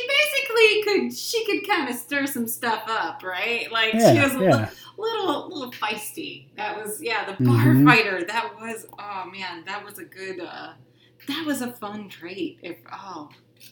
could. 0.83 1.13
She 1.13 1.45
could 1.45 1.67
kind 1.67 1.89
of 1.89 1.95
stir 1.95 2.25
some 2.25 2.47
stuff 2.47 2.83
up, 2.87 3.23
right? 3.23 3.71
Like 3.71 3.91
she 3.91 4.19
was 4.19 4.35
a 4.35 4.39
yeah. 4.43 4.69
little 4.97 5.49
little 5.49 5.71
feisty. 5.71 6.45
That 6.57 6.75
was 6.77 7.01
yeah, 7.01 7.25
the 7.25 7.43
bar 7.43 7.65
Mhm. 7.67 7.85
fighter. 7.85 8.23
That 8.25 8.55
was 8.59 8.85
oh 8.97 9.29
man, 9.31 9.63
that 9.65 9.83
was 9.83 9.99
a 9.99 10.05
good 10.05 10.39
uh 10.39 10.73
that 11.27 11.43
was 11.45 11.61
a 11.61 11.71
fun 11.71 12.09
trait. 12.09 12.59
If 12.61 12.77
oh 12.91 13.29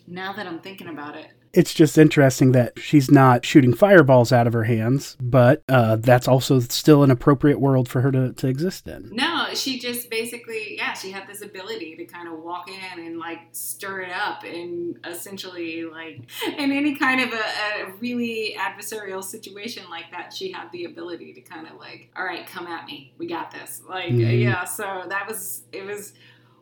now 0.07 0.33
that 0.33 0.45
I'm 0.47 0.59
thinking 0.59 0.87
about 0.89 1.15
it. 1.15 1.31
It's 1.57 1.73
just 1.73 1.97
interesting 1.97 2.51
that 2.51 2.77
she's 2.79 3.09
not 3.09 3.43
shooting 3.43 3.73
fireballs 3.73 4.31
out 4.31 4.45
of 4.45 4.53
her 4.53 4.65
hands, 4.65 5.17
but 5.19 5.63
uh, 5.67 5.95
that's 5.95 6.27
also 6.27 6.59
still 6.59 7.01
an 7.03 7.09
appropriate 7.09 7.59
world 7.59 7.89
for 7.89 8.01
her 8.01 8.11
to, 8.11 8.31
to 8.33 8.47
exist 8.47 8.87
in. 8.87 9.09
No, 9.11 9.47
she 9.55 9.79
just 9.79 10.09
basically 10.11 10.75
yeah, 10.77 10.93
she 10.93 11.09
had 11.11 11.27
this 11.27 11.41
ability 11.41 11.95
to 11.95 12.05
kind 12.05 12.27
of 12.27 12.35
walk 12.43 12.69
in 12.69 12.99
and 13.05 13.17
like 13.17 13.39
stir 13.53 14.01
it 14.01 14.11
up 14.11 14.43
and 14.43 14.99
essentially 15.03 15.83
like 15.85 16.21
in 16.59 16.71
any 16.71 16.95
kind 16.95 17.21
of 17.21 17.33
a, 17.33 17.43
a 17.87 17.91
really 17.99 18.55
adversarial 18.59 19.23
situation 19.23 19.83
like 19.89 20.11
that, 20.11 20.31
she 20.33 20.51
had 20.51 20.71
the 20.71 20.85
ability 20.85 21.33
to 21.33 21.41
kind 21.41 21.65
of 21.67 21.77
like, 21.79 22.11
all 22.15 22.23
right, 22.23 22.45
come 22.45 22.67
at 22.67 22.85
me. 22.85 23.13
We 23.17 23.25
got 23.27 23.49
this. 23.49 23.81
Like 23.89 24.11
Mhm. 24.11 24.41
yeah, 24.43 24.63
so 24.63 25.05
that 25.09 25.27
was 25.27 25.63
it 25.71 25.83
was 25.85 26.13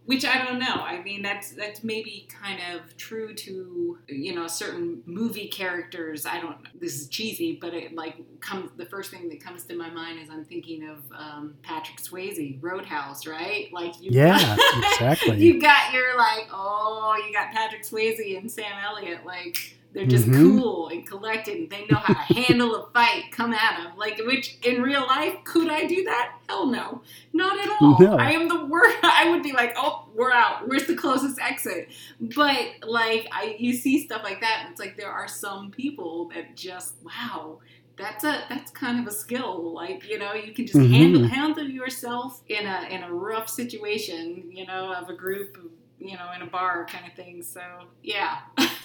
which 0.06 0.24
I 0.24 0.44
don't 0.44 0.60
know. 0.60 0.66
I 0.68 1.02
mean, 1.02 1.22
that's 1.22 1.52
that's 1.52 1.84
maybe 1.84 2.28
kind 2.30 2.60
of 2.74 2.96
true 2.98 3.34
to 3.34 3.98
you 4.08 4.36
know 4.36 4.48
certain 4.48 5.02
movie 5.06 5.48
characters. 5.48 6.26
I 6.26 6.40
don't. 6.40 6.58
This 6.80 7.02
is 7.02 7.08
cheesy, 7.08 7.58
but 7.60 7.74
it 7.74 7.96
like 7.96 8.16
comes. 8.40 8.72
The 8.78 8.86
first 8.86 9.12
thing 9.12 9.30
that 9.30 9.44
comes 9.44 9.64
to 9.66 9.76
my 9.76 9.90
mind 9.90 10.20
is 10.20 10.30
I'm 10.30 10.46
thinking 10.46 10.88
of 10.88 11.00
um, 11.18 11.56
Patrick 11.64 12.00
Swayze, 12.02 12.62
Roadhouse, 12.62 13.26
right? 13.26 13.72
Like 13.74 14.00
you. 14.00 14.12
Yeah, 14.12 14.58
exactly. 14.94 15.38
You 15.38 15.60
got 15.60 15.92
your 15.92 16.16
like, 16.18 16.48
oh, 16.52 17.20
you 17.26 17.34
got 17.34 17.52
Patrick 17.52 17.84
Swayze 17.84 18.38
and 18.38 18.52
Sam 18.52 18.78
Elliott, 18.84 19.26
like 19.26 19.75
they're 19.96 20.06
just 20.06 20.28
mm-hmm. 20.28 20.60
cool 20.60 20.90
and 20.90 21.08
collected 21.08 21.56
and 21.56 21.70
they 21.70 21.86
know 21.90 21.98
how 21.98 22.14
to 22.14 22.34
handle 22.34 22.75
a 22.75 22.90
fight, 22.92 23.32
come 23.32 23.54
at 23.54 23.82
them. 23.82 23.96
Like, 23.96 24.20
which 24.25 24.58
in 24.62 24.82
real 24.82 25.08
life, 25.08 25.36
could 25.46 25.70
I 25.70 25.86
do 25.86 26.04
that? 26.04 26.36
Hell 26.50 26.66
no. 26.66 27.02
Not 27.32 27.58
at 27.58 27.70
all. 27.80 27.98
No. 27.98 28.18
I 28.18 28.32
am 28.32 28.50
the 28.50 28.66
worst. 28.66 28.98
I 29.04 29.30
would 29.30 29.42
be 29.42 29.54
like, 29.54 29.74
oh, 29.78 30.10
we're 30.14 30.34
out. 30.34 30.68
Where's 30.68 30.86
the 30.86 30.96
closest 30.96 31.40
exit? 31.40 31.88
But, 32.20 32.74
like, 32.84 33.30
I 33.32 33.56
you 33.58 33.72
see 33.72 34.04
stuff 34.04 34.22
like 34.22 34.42
that, 34.42 34.68
it's 34.70 34.82
like 34.82 34.98
there 34.98 35.12
are 35.12 35.30
some 35.30 35.72
people 35.72 36.30
that 36.36 36.58
just, 36.58 36.96
wow, 37.02 37.60
that's 37.98 38.25
a 38.25 38.44
that's 38.50 38.72
kind 38.72 39.00
of 39.00 39.08
a 39.08 39.16
skill 39.16 39.74
like 39.74 40.06
you 40.10 40.20
know 40.20 40.34
you 40.34 40.54
can 40.54 40.68
just 40.68 40.78
mm-hmm. 40.78 40.92
handle 40.92 41.24
handle 41.25 41.64
yourself 41.64 42.42
in 42.50 42.68
a 42.68 42.88
in 42.90 43.04
a 43.04 43.14
rough 43.14 43.48
situation 43.48 44.44
you 44.52 44.66
know 44.66 44.94
of 44.94 45.08
a 45.08 45.14
group 45.14 45.58
you 46.00 46.18
know, 46.18 46.32
in 46.36 46.42
a 46.42 46.46
bar 46.46 46.86
kind 46.86 47.06
of 47.06 47.14
thing. 47.14 47.42
So 47.42 47.62
yeah. 48.04 48.40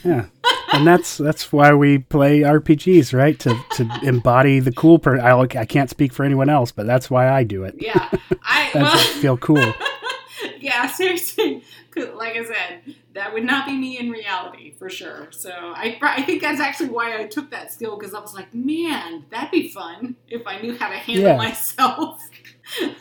yeah, 0.05 0.27
and 0.73 0.87
that's 0.87 1.19
that's 1.19 1.53
why 1.53 1.75
we 1.75 1.99
play 1.99 2.41
RPGs, 2.41 3.17
right? 3.17 3.39
To 3.41 3.59
to 3.73 3.91
embody 4.03 4.61
the 4.61 4.73
cool 4.73 4.99
person. 4.99 5.25
I 5.25 5.39
I 5.39 5.65
can't 5.65 5.91
speak 5.91 6.13
for 6.13 6.25
anyone 6.25 6.49
else, 6.49 6.73
but 6.73 6.87
that's 6.87 7.11
why 7.11 7.29
I 7.29 7.45
do 7.45 7.65
it. 7.65 7.77
Yeah, 7.79 8.09
I 8.43 8.71
well, 8.75 8.97
feel 8.97 9.37
cool. 9.37 9.73
yeah, 10.61 10.87
seriously. 10.87 11.63
Like 11.97 12.37
I 12.37 12.45
said, 12.45 12.95
that 13.15 13.33
would 13.35 13.45
not 13.45 13.67
be 13.67 13.77
me 13.77 13.99
in 13.99 14.11
reality 14.11 14.75
for 14.79 14.89
sure. 14.89 15.27
So 15.33 15.51
I, 15.51 15.99
I 16.01 16.23
think 16.23 16.41
that's 16.41 16.61
actually 16.61 16.91
why 16.91 17.19
I 17.19 17.27
took 17.27 17.51
that 17.51 17.73
skill 17.73 17.99
because 17.99 18.15
I 18.15 18.21
was 18.21 18.33
like, 18.33 18.55
man, 18.55 19.25
that'd 19.31 19.51
be 19.51 19.69
fun 19.69 20.15
if 20.29 20.47
I 20.47 20.61
knew 20.61 20.79
how 20.79 20.89
to 20.89 20.97
handle 20.97 21.25
yeah. 21.25 21.37
myself 21.37 22.23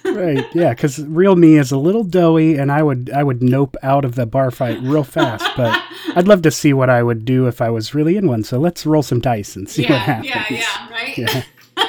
right. 0.06 0.46
Yeah, 0.54 0.70
because 0.74 1.04
real 1.06 1.36
me 1.36 1.58
is 1.58 1.72
a 1.72 1.78
little 1.78 2.04
doughy, 2.04 2.56
and 2.58 2.72
I 2.72 2.84
would 2.84 3.10
I 3.10 3.24
would 3.24 3.42
nope 3.42 3.76
out 3.84 4.06
of 4.06 4.16
the 4.16 4.26
bar 4.26 4.52
fight 4.52 4.80
real 4.82 5.04
fast. 5.04 5.46
But 5.56 5.82
I'd 6.16 6.28
love 6.28 6.42
to 6.44 6.52
see 6.52 6.74
what 6.74 6.90
I 6.90 7.04
would 7.04 7.26
do 7.26 7.48
if 7.48 7.62
I 7.62 7.70
was 7.70 7.94
really 7.94 8.18
in 8.18 8.28
one. 8.28 8.44
So 8.44 8.60
let's 8.60 8.86
roll 8.86 9.04
some 9.04 9.20
dice 9.20 9.56
and 9.56 9.70
see 9.70 9.84
yeah, 9.84 9.92
what 9.92 10.02
happens. 10.02 10.30
Yeah, 10.30 10.46
yeah, 10.50 10.90
right. 10.92 11.18
Yeah. 11.18 11.44
oh 11.78 11.84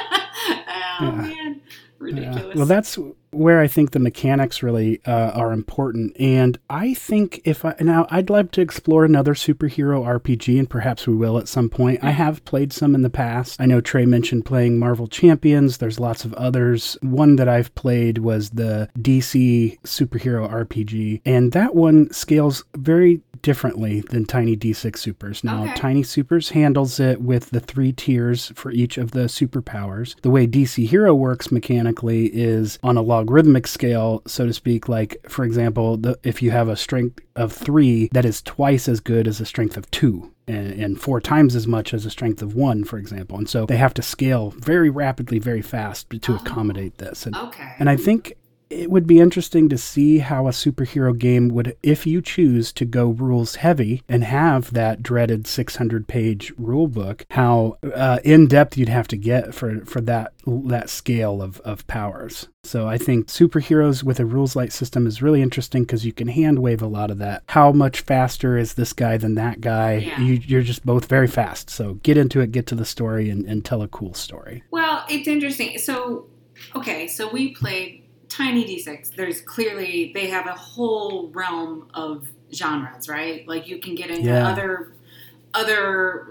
yeah. 1.01 1.11
man, 1.11 1.61
ridiculous. 1.99 2.55
well, 2.55 2.65
that's 2.65 2.97
where 3.31 3.59
I 3.59 3.67
think 3.67 3.91
the 3.91 3.99
mechanics 3.99 4.61
really 4.61 5.01
uh, 5.05 5.31
are 5.31 5.51
important. 5.51 6.15
And 6.19 6.57
I 6.69 6.93
think 6.93 7.41
if 7.45 7.65
I 7.65 7.75
now 7.79 8.07
I'd 8.09 8.29
love 8.29 8.51
to 8.51 8.61
explore 8.61 9.05
another 9.05 9.33
superhero 9.33 10.05
RPG, 10.05 10.57
and 10.59 10.69
perhaps 10.69 11.07
we 11.07 11.15
will 11.15 11.37
at 11.37 11.47
some 11.47 11.69
point. 11.69 12.03
I 12.03 12.11
have 12.11 12.43
played 12.45 12.73
some 12.73 12.95
in 12.95 13.01
the 13.01 13.09
past. 13.09 13.59
I 13.59 13.65
know 13.65 13.81
Trey 13.81 14.05
mentioned 14.05 14.45
playing 14.45 14.79
Marvel 14.79 15.07
Champions. 15.07 15.77
There's 15.77 15.99
lots 15.99 16.25
of 16.25 16.33
others. 16.33 16.97
One 17.01 17.35
that 17.37 17.47
I've 17.47 17.73
played 17.75 18.19
was 18.19 18.51
the 18.51 18.89
DC 18.99 19.79
superhero 19.81 20.49
RPG, 20.49 21.21
and 21.25 21.51
that 21.51 21.75
one 21.75 22.11
scales 22.11 22.63
very 22.75 23.21
differently 23.41 24.01
than 24.01 24.25
Tiny 24.25 24.55
D6 24.55 24.97
Supers. 24.97 25.43
Now, 25.43 25.63
okay. 25.63 25.75
Tiny 25.75 26.03
Supers 26.03 26.49
handles 26.49 26.99
it 26.99 27.21
with 27.21 27.49
the 27.49 27.59
three 27.59 27.91
tiers 27.91 28.51
for 28.55 28.71
each 28.71 28.97
of 28.97 29.11
the 29.11 29.21
superpowers. 29.21 30.19
The 30.21 30.29
way 30.29 30.47
DC 30.47 30.87
Hero 30.87 31.13
works 31.13 31.51
mechanically 31.51 32.27
is 32.27 32.79
on 32.83 32.97
a 32.97 33.01
logarithmic 33.21 33.67
scale, 33.67 34.21
so 34.25 34.45
to 34.45 34.53
speak. 34.53 34.89
Like, 34.89 35.17
for 35.29 35.45
example, 35.45 35.97
the, 35.97 36.19
if 36.23 36.41
you 36.41 36.51
have 36.51 36.67
a 36.67 36.75
strength 36.75 37.19
of 37.35 37.53
three, 37.53 38.09
that 38.11 38.25
is 38.25 38.41
twice 38.41 38.87
as 38.87 38.99
good 38.99 39.27
as 39.27 39.39
a 39.39 39.45
strength 39.45 39.77
of 39.77 39.89
two. 39.91 40.31
And, 40.47 40.73
and 40.81 40.99
four 40.99 41.21
times 41.21 41.55
as 41.55 41.65
much 41.65 41.93
as 41.93 42.05
a 42.05 42.09
strength 42.09 42.41
of 42.41 42.55
one, 42.55 42.83
for 42.83 42.97
example. 42.97 43.37
And 43.37 43.47
so 43.47 43.65
they 43.65 43.77
have 43.77 43.93
to 43.93 44.01
scale 44.01 44.49
very 44.57 44.89
rapidly, 44.89 45.39
very 45.39 45.61
fast 45.61 46.09
to 46.09 46.35
accommodate 46.35 46.97
this. 46.97 47.25
And, 47.25 47.35
okay. 47.37 47.73
and 47.79 47.89
I 47.89 47.95
think 47.95 48.33
it 48.71 48.89
would 48.89 49.05
be 49.05 49.19
interesting 49.19 49.69
to 49.69 49.77
see 49.77 50.19
how 50.19 50.47
a 50.47 50.51
superhero 50.51 51.17
game 51.17 51.49
would, 51.49 51.75
if 51.83 52.07
you 52.07 52.21
choose 52.21 52.71
to 52.73 52.85
go 52.85 53.09
rules 53.09 53.55
heavy 53.55 54.01
and 54.07 54.23
have 54.23 54.73
that 54.73 55.03
dreaded 55.03 55.45
600 55.45 56.07
page 56.07 56.53
rule 56.57 56.87
book, 56.87 57.25
how 57.31 57.77
uh, 57.93 58.19
in 58.23 58.47
depth 58.47 58.77
you'd 58.77 58.89
have 58.89 59.07
to 59.09 59.17
get 59.17 59.53
for, 59.53 59.85
for 59.85 60.01
that 60.01 60.33
that 60.45 60.89
scale 60.89 61.41
of, 61.41 61.59
of 61.59 61.85
powers. 61.87 62.47
So 62.63 62.87
I 62.87 62.97
think 62.97 63.27
superheroes 63.27 64.03
with 64.03 64.19
a 64.19 64.25
rules 64.25 64.55
light 64.55 64.71
system 64.71 65.05
is 65.05 65.21
really 65.21 65.41
interesting 65.41 65.83
because 65.83 66.05
you 66.05 66.13
can 66.13 66.27
hand 66.27 66.59
wave 66.59 66.81
a 66.81 66.87
lot 66.87 67.11
of 67.11 67.17
that. 67.19 67.43
How 67.47 67.71
much 67.71 68.01
faster 68.01 68.57
is 68.57 68.73
this 68.73 68.93
guy 68.93 69.17
than 69.17 69.35
that 69.35 69.61
guy? 69.61 69.97
Yeah. 69.97 70.19
You, 70.19 70.57
are 70.59 70.63
just 70.63 70.85
both 70.85 71.05
very 71.05 71.27
fast. 71.27 71.69
So 71.69 71.95
get 71.95 72.17
into 72.17 72.39
it, 72.39 72.51
get 72.51 72.67
to 72.67 72.75
the 72.75 72.85
story, 72.85 73.29
and, 73.29 73.45
and 73.45 73.63
tell 73.63 73.81
a 73.81 73.87
cool 73.87 74.13
story. 74.13 74.63
Well, 74.71 75.05
it's 75.09 75.27
interesting. 75.27 75.77
So, 75.79 76.27
okay, 76.75 77.07
so 77.07 77.31
we 77.31 77.53
played 77.53 78.00
Tiny 78.31 78.63
D6, 78.63 79.13
there's 79.15 79.41
clearly 79.41 80.13
they 80.13 80.27
have 80.27 80.47
a 80.47 80.53
whole 80.53 81.27
realm 81.33 81.89
of 81.93 82.29
genres, 82.53 83.09
right? 83.09 83.45
Like 83.45 83.67
you 83.67 83.79
can 83.79 83.93
get 83.93 84.09
into 84.09 84.29
yeah. 84.29 84.47
other 84.47 84.93
other 85.53 86.27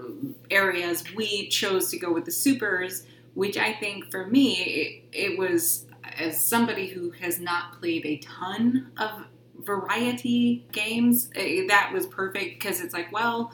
areas. 0.49 1.03
We 1.13 1.47
chose 1.49 1.91
to 1.91 1.99
go 1.99 2.11
with 2.11 2.25
the 2.25 2.31
supers, 2.31 3.05
which 3.35 3.55
I 3.55 3.73
think 3.73 4.09
for 4.09 4.25
me 4.25 5.03
it, 5.13 5.31
it 5.31 5.37
was 5.37 5.85
as 6.17 6.43
somebody 6.43 6.87
who 6.87 7.11
has 7.11 7.39
not 7.39 7.79
played 7.79 8.03
a 8.03 8.17
ton 8.17 8.91
of 8.97 9.27
variety 9.59 10.65
games, 10.71 11.29
eh, 11.35 11.67
that 11.67 11.91
was 11.93 12.07
perfect 12.07 12.59
because 12.59 12.81
it's 12.81 12.95
like, 12.95 13.11
well, 13.11 13.53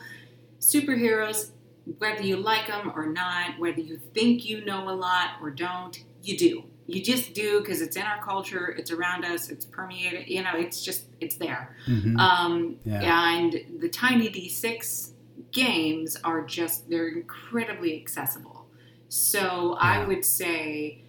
superheroes, 0.61 1.49
whether 1.97 2.21
you 2.21 2.37
like 2.37 2.67
them 2.67 2.93
or 2.95 3.07
not, 3.07 3.59
whether 3.59 3.81
you 3.81 3.97
think 4.13 4.45
you 4.45 4.63
know 4.63 4.87
a 4.87 4.95
lot 4.95 5.31
or 5.41 5.51
don't, 5.51 6.01
you 6.23 6.37
do 6.37 6.63
you 6.87 7.03
just 7.03 7.33
do 7.33 7.59
because 7.59 7.81
it's 7.81 7.95
in 7.95 8.03
our 8.03 8.21
culture 8.23 8.73
it's 8.77 8.91
around 8.91 9.25
us 9.25 9.49
it's 9.49 9.65
permeated 9.65 10.27
you 10.27 10.41
know 10.41 10.53
it's 10.55 10.81
just 10.81 11.05
it's 11.19 11.35
there 11.35 11.75
mm-hmm. 11.87 12.17
um, 12.17 12.77
yeah. 12.85 13.35
and 13.35 13.61
the 13.79 13.89
tiny 13.89 14.29
d6 14.29 15.11
games 15.51 16.17
are 16.23 16.43
just 16.43 16.89
they're 16.89 17.09
incredibly 17.09 17.99
accessible 17.99 18.67
so 19.09 19.77
yeah. 19.79 19.87
i 19.87 20.05
would 20.05 20.25
say 20.25 21.03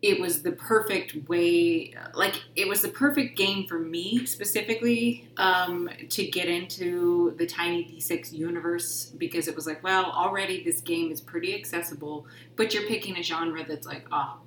it 0.00 0.20
was 0.20 0.42
the 0.42 0.52
perfect 0.52 1.28
way 1.28 1.92
like 2.14 2.40
it 2.54 2.68
was 2.68 2.82
the 2.82 2.88
perfect 2.88 3.36
game 3.36 3.66
for 3.66 3.80
me 3.80 4.24
specifically 4.26 5.28
um, 5.38 5.90
to 6.08 6.24
get 6.24 6.48
into 6.48 7.34
the 7.36 7.46
tiny 7.46 7.84
d6 7.84 8.32
universe 8.32 9.06
because 9.18 9.48
it 9.48 9.56
was 9.56 9.66
like 9.66 9.82
well 9.82 10.12
already 10.12 10.62
this 10.62 10.80
game 10.80 11.10
is 11.10 11.20
pretty 11.20 11.54
accessible 11.54 12.26
but 12.54 12.72
you're 12.72 12.86
picking 12.86 13.16
a 13.18 13.22
genre 13.22 13.64
that's 13.66 13.86
like 13.86 14.06
oh 14.12 14.38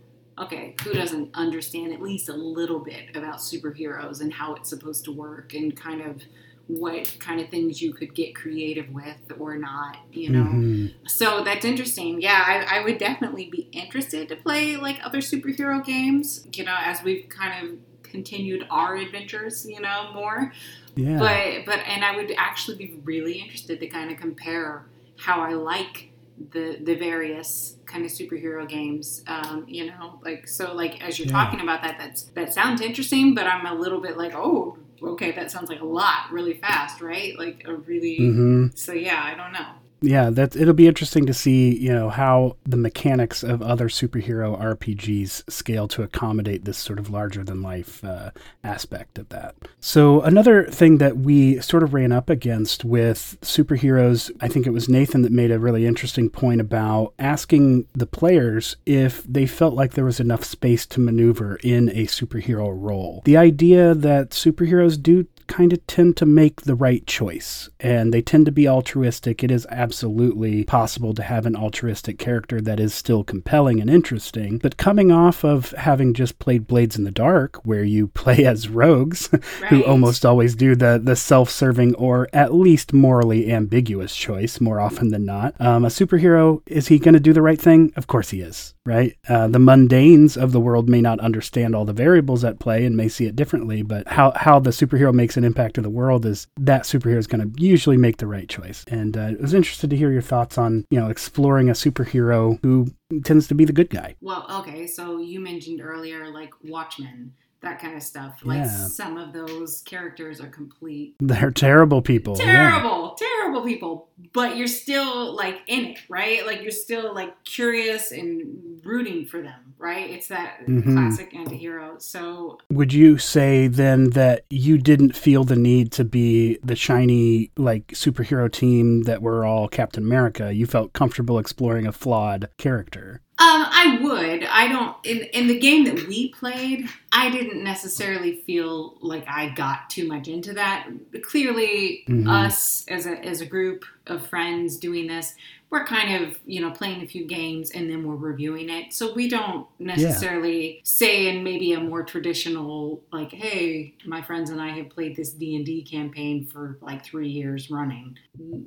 okay, 0.41 0.75
who 0.84 0.93
doesn't 0.93 1.30
understand 1.34 1.93
at 1.93 2.01
least 2.01 2.30
a 2.30 2.34
little 2.34 2.80
bit 2.80 3.15
about 3.15 3.38
superheroes 3.38 4.21
and 4.21 4.34
how 4.34 4.56
it's 4.56 4.69
supposed 4.69 5.06
to 5.06 5.12
work 5.12 5.54
and 5.54 5.77
kind 5.77 6.01
of 6.01 6.23
what 6.67 7.17
kind 7.19 7.39
of 7.39 7.49
things 7.49 7.82
you 7.82 7.93
could 7.93 8.15
get 8.15 8.34
creative 8.34 8.89
with 8.89 9.32
or 9.39 9.58
not, 9.58 9.97
you 10.12 10.30
know? 10.30 10.43
Mm-hmm. 10.43 11.08
So 11.08 11.43
that's 11.43 11.65
interesting. 11.65 12.21
Yeah, 12.21 12.43
I, 12.45 12.80
I, 12.80 12.84
would 12.84 12.97
definitely 12.97 13.49
be 13.49 13.67
interested 13.73 14.30
to 14.30 14.36
play 14.38 14.77
like 14.77 14.99
other 15.04 15.19
superhero 15.19 15.84
games, 15.84 16.47
you 16.54 16.63
know, 16.63 16.75
as 16.77 17.04
we've 17.04 17.27
kind 17.27 17.67
of 17.67 17.77
continued 18.04 18.65
our 18.69 18.95
adventures, 18.95 19.65
you 19.67 19.82
know, 19.82 20.12
more. 20.13 20.54
Yeah. 20.95 21.19
But, 21.19 21.65
but, 21.65 21.80
and 21.88 22.06
I 22.06 22.15
would 22.15 22.32
actually 22.38 22.77
be 22.77 22.99
really 23.04 23.39
interested 23.39 23.80
to 23.80 23.88
kind 23.88 24.12
of 24.12 24.17
compare 24.17 24.86
how 25.17 25.41
I 25.41 25.54
like 25.54 26.11
the 26.51 26.77
the 26.82 26.95
various 26.95 27.77
kind 27.86 28.06
of 28.06 28.12
superhero 28.12 28.67
games 28.67 29.23
um, 29.27 29.65
you 29.67 29.86
know 29.86 30.19
like 30.23 30.47
so 30.47 30.73
like 30.73 31.04
as 31.04 31.19
you're 31.19 31.27
yeah. 31.27 31.34
talking 31.34 31.60
about 31.60 31.82
that 31.82 31.97
that's 31.99 32.23
that 32.23 32.54
sounds 32.54 32.82
interesting 32.82 33.34
but 33.34 33.45
i'm 33.47 33.65
a 33.65 33.73
little 33.73 33.99
bit 33.99 34.17
like 34.17 34.34
oh 34.36 34.77
okay 35.04 35.32
that 35.32 35.51
sounds 35.51 35.69
like 35.69 35.82
a 35.82 35.86
lot 35.86 36.32
really 36.32 36.54
fast 36.54 37.01
right 37.01 37.38
like 37.38 37.63
a 37.67 37.75
really 37.75 38.19
mm-hmm. 38.19 38.67
so 38.75 38.93
yeah 38.93 39.21
i 39.23 39.36
don't 39.36 39.51
know 39.51 39.67
yeah, 40.01 40.31
that 40.31 40.55
it'll 40.55 40.73
be 40.73 40.87
interesting 40.87 41.27
to 41.27 41.33
see, 41.33 41.77
you 41.77 41.93
know, 41.93 42.09
how 42.09 42.57
the 42.65 42.77
mechanics 42.77 43.43
of 43.43 43.61
other 43.61 43.87
superhero 43.87 44.59
RPGs 44.59 45.49
scale 45.49 45.87
to 45.89 46.01
accommodate 46.01 46.65
this 46.65 46.79
sort 46.79 46.97
of 46.97 47.11
larger 47.11 47.43
than 47.43 47.61
life 47.61 48.03
uh, 48.03 48.31
aspect 48.63 49.19
of 49.19 49.29
that. 49.29 49.55
So 49.79 50.21
another 50.21 50.65
thing 50.65 50.97
that 50.97 51.17
we 51.17 51.61
sort 51.61 51.83
of 51.83 51.93
ran 51.93 52.11
up 52.11 52.31
against 52.31 52.83
with 52.83 53.37
superheroes, 53.41 54.31
I 54.41 54.47
think 54.47 54.65
it 54.65 54.71
was 54.71 54.89
Nathan 54.89 55.21
that 55.21 55.31
made 55.31 55.51
a 55.51 55.59
really 55.59 55.85
interesting 55.85 56.31
point 56.31 56.61
about 56.61 57.13
asking 57.19 57.85
the 57.93 58.07
players 58.07 58.77
if 58.87 59.23
they 59.23 59.45
felt 59.45 59.75
like 59.75 59.93
there 59.93 60.05
was 60.05 60.19
enough 60.19 60.43
space 60.43 60.87
to 60.87 60.99
maneuver 60.99 61.59
in 61.63 61.89
a 61.89 62.07
superhero 62.07 62.73
role. 62.73 63.21
The 63.25 63.37
idea 63.37 63.93
that 63.93 64.31
superheroes 64.31 65.01
do 65.01 65.27
kind 65.51 65.73
of 65.73 65.85
tend 65.85 66.15
to 66.15 66.25
make 66.25 66.61
the 66.61 66.75
right 66.75 67.05
choice 67.05 67.69
and 67.81 68.13
they 68.13 68.21
tend 68.21 68.45
to 68.45 68.51
be 68.53 68.69
altruistic. 68.69 69.43
It 69.43 69.51
is 69.51 69.67
absolutely 69.69 70.63
possible 70.63 71.13
to 71.13 71.23
have 71.23 71.45
an 71.45 71.57
altruistic 71.57 72.17
character 72.17 72.61
that 72.61 72.79
is 72.79 72.93
still 72.93 73.25
compelling 73.25 73.81
and 73.81 73.89
interesting. 73.89 74.59
But 74.59 74.77
coming 74.77 75.11
off 75.11 75.43
of 75.43 75.71
having 75.71 76.13
just 76.13 76.39
played 76.39 76.67
Blades 76.67 76.95
in 76.95 77.03
the 77.03 77.11
Dark, 77.11 77.57
where 77.65 77.83
you 77.83 78.07
play 78.21 78.45
as 78.45 78.69
rogues 78.69 79.29
right. 79.33 79.43
who 79.63 79.83
almost 79.83 80.25
always 80.25 80.55
do 80.55 80.73
the, 80.73 81.01
the 81.03 81.17
self 81.17 81.49
serving 81.49 81.95
or 81.95 82.29
at 82.31 82.53
least 82.53 82.93
morally 82.93 83.51
ambiguous 83.51 84.15
choice 84.15 84.61
more 84.61 84.79
often 84.79 85.09
than 85.09 85.25
not, 85.25 85.53
um, 85.59 85.83
a 85.83 85.89
superhero, 85.89 86.61
is 86.65 86.87
he 86.87 86.97
going 86.97 87.13
to 87.13 87.19
do 87.19 87.33
the 87.33 87.41
right 87.41 87.59
thing? 87.59 87.91
Of 87.97 88.07
course 88.07 88.29
he 88.29 88.39
is, 88.39 88.73
right? 88.85 89.17
Uh, 89.27 89.49
the 89.49 89.59
mundanes 89.59 90.41
of 90.41 90.53
the 90.53 90.61
world 90.61 90.87
may 90.87 91.01
not 91.01 91.19
understand 91.19 91.75
all 91.75 91.83
the 91.83 91.91
variables 91.91 92.45
at 92.45 92.59
play 92.59 92.85
and 92.85 92.95
may 92.95 93.09
see 93.09 93.25
it 93.25 93.35
differently, 93.35 93.81
but 93.81 94.07
how, 94.07 94.31
how 94.37 94.57
the 94.57 94.69
superhero 94.69 95.13
makes 95.13 95.40
an 95.41 95.45
impact 95.45 95.75
to 95.75 95.82
the 95.82 95.89
world 95.89 96.25
is 96.25 96.47
that 96.60 96.84
superhero 96.84 97.17
is 97.17 97.27
going 97.27 97.41
to 97.41 97.62
usually 97.62 97.97
make 97.97 98.17
the 98.17 98.27
right 98.27 98.47
choice. 98.47 98.86
And 98.88 99.17
uh, 99.17 99.21
I 99.21 99.36
was 99.39 99.54
interested 99.54 99.89
to 99.89 99.97
hear 99.97 100.12
your 100.12 100.21
thoughts 100.21 100.58
on, 100.58 100.86
you 100.89 100.99
know, 100.99 101.10
exploring 101.10 101.69
a 101.69 101.73
superhero 101.73 102.60
who 102.62 102.91
tends 103.23 103.47
to 103.47 103.56
be 103.56 103.65
the 103.65 103.73
good 103.73 103.89
guy. 103.89 104.15
Well, 104.21 104.45
okay, 104.60 104.88
so 104.88 105.19
you 105.19 105.39
mentioned 105.39 105.82
earlier 105.82 106.32
like 106.32 106.51
Watchmen 106.63 107.34
that 107.62 107.80
kind 107.80 107.95
of 107.95 108.02
stuff. 108.02 108.41
Like 108.43 108.60
yeah. 108.60 108.88
some 108.88 109.17
of 109.17 109.34
those 109.34 109.82
characters 109.82 110.41
are 110.41 110.47
complete. 110.47 111.15
They're 111.19 111.52
terrible 111.52 112.02
people. 112.02 112.36
Terrible, 112.36 113.15
yeah. 113.19 113.28
terrible 113.28 113.63
people. 113.63 114.10
But 114.34 114.58
you're 114.58 114.67
still 114.67 115.36
like 115.36 115.62
in 115.67 115.86
it, 115.86 116.00
right? 116.10 116.45
Like 116.45 116.62
you're 116.62 116.71
still 116.71 117.13
like 117.13 117.43
curious 117.43 118.12
and 118.12 118.82
rooting 118.84 119.26
for 119.26 119.41
them, 119.41 119.74
right? 119.78 120.10
It's 120.10 120.28
that 120.28 120.65
mm-hmm. 120.65 120.93
classic 120.93 121.34
anti-hero. 121.36 121.95
So 122.00 122.58
would 122.69 122.93
you 122.93 123.17
say 123.17 123.67
then 123.67 124.12
that 124.12 124.45
you 124.50 124.78
didn't 124.78 125.15
feel 125.15 125.43
the 125.43 125.56
need 125.56 125.91
to 125.93 126.04
be 126.04 126.58
the 126.63 126.76
shiny 126.76 127.52
like 127.58 127.88
superhero 127.89 128.52
team 128.52 129.04
that 129.04 129.21
were 129.21 129.45
all 129.45 129.67
Captain 129.67 130.04
America? 130.04 130.54
You 130.54 130.65
felt 130.65 130.93
comfortable 130.93 131.38
exploring 131.38 131.86
a 131.86 131.91
flawed 131.91 132.50
character. 132.58 133.21
Um, 133.41 133.65
I 133.71 133.97
would. 134.04 134.43
I 134.43 134.67
don't. 134.67 134.95
In 135.04 135.21
in 135.34 135.47
the 135.47 135.58
game 135.58 135.86
that 135.86 136.08
we 136.08 136.30
played, 136.30 136.88
I 137.12 137.32
didn't 137.32 137.63
necessarily 137.63 138.36
feel 138.36 138.99
like 139.01 139.27
I 139.27 139.49
got 139.49 139.89
too 139.89 140.08
much 140.08 140.27
into 140.27 140.54
that. 140.54 140.88
Clearly, 141.23 142.04
mm-hmm. 142.08 142.30
us 142.30 142.86
as 142.88 143.08
a 143.08 143.17
as 143.25 143.41
a 143.41 143.47
group 143.47 143.84
of 144.07 144.27
friends 144.27 144.77
doing 144.77 145.07
this, 145.07 145.35
we're 145.71 145.85
kind 145.85 146.23
of 146.23 146.37
you 146.45 146.61
know 146.61 146.69
playing 146.69 147.01
a 147.01 147.07
few 147.07 147.25
games 147.25 147.71
and 147.71 147.89
then 147.89 148.05
we're 148.05 148.15
reviewing 148.15 148.69
it 148.69 148.93
so 148.93 149.13
we 149.13 149.27
don't 149.27 149.65
necessarily 149.79 150.75
yeah. 150.75 150.81
say 150.83 151.27
in 151.29 151.43
maybe 151.43 151.73
a 151.73 151.79
more 151.79 152.03
traditional 152.03 153.01
like 153.11 153.31
hey 153.31 153.95
my 154.05 154.21
friends 154.21 154.49
and 154.51 154.61
i 154.61 154.69
have 154.69 154.89
played 154.89 155.15
this 155.15 155.31
d&d 155.31 155.81
campaign 155.83 156.45
for 156.45 156.77
like 156.81 157.03
three 157.03 157.29
years 157.29 157.71
running 157.71 158.15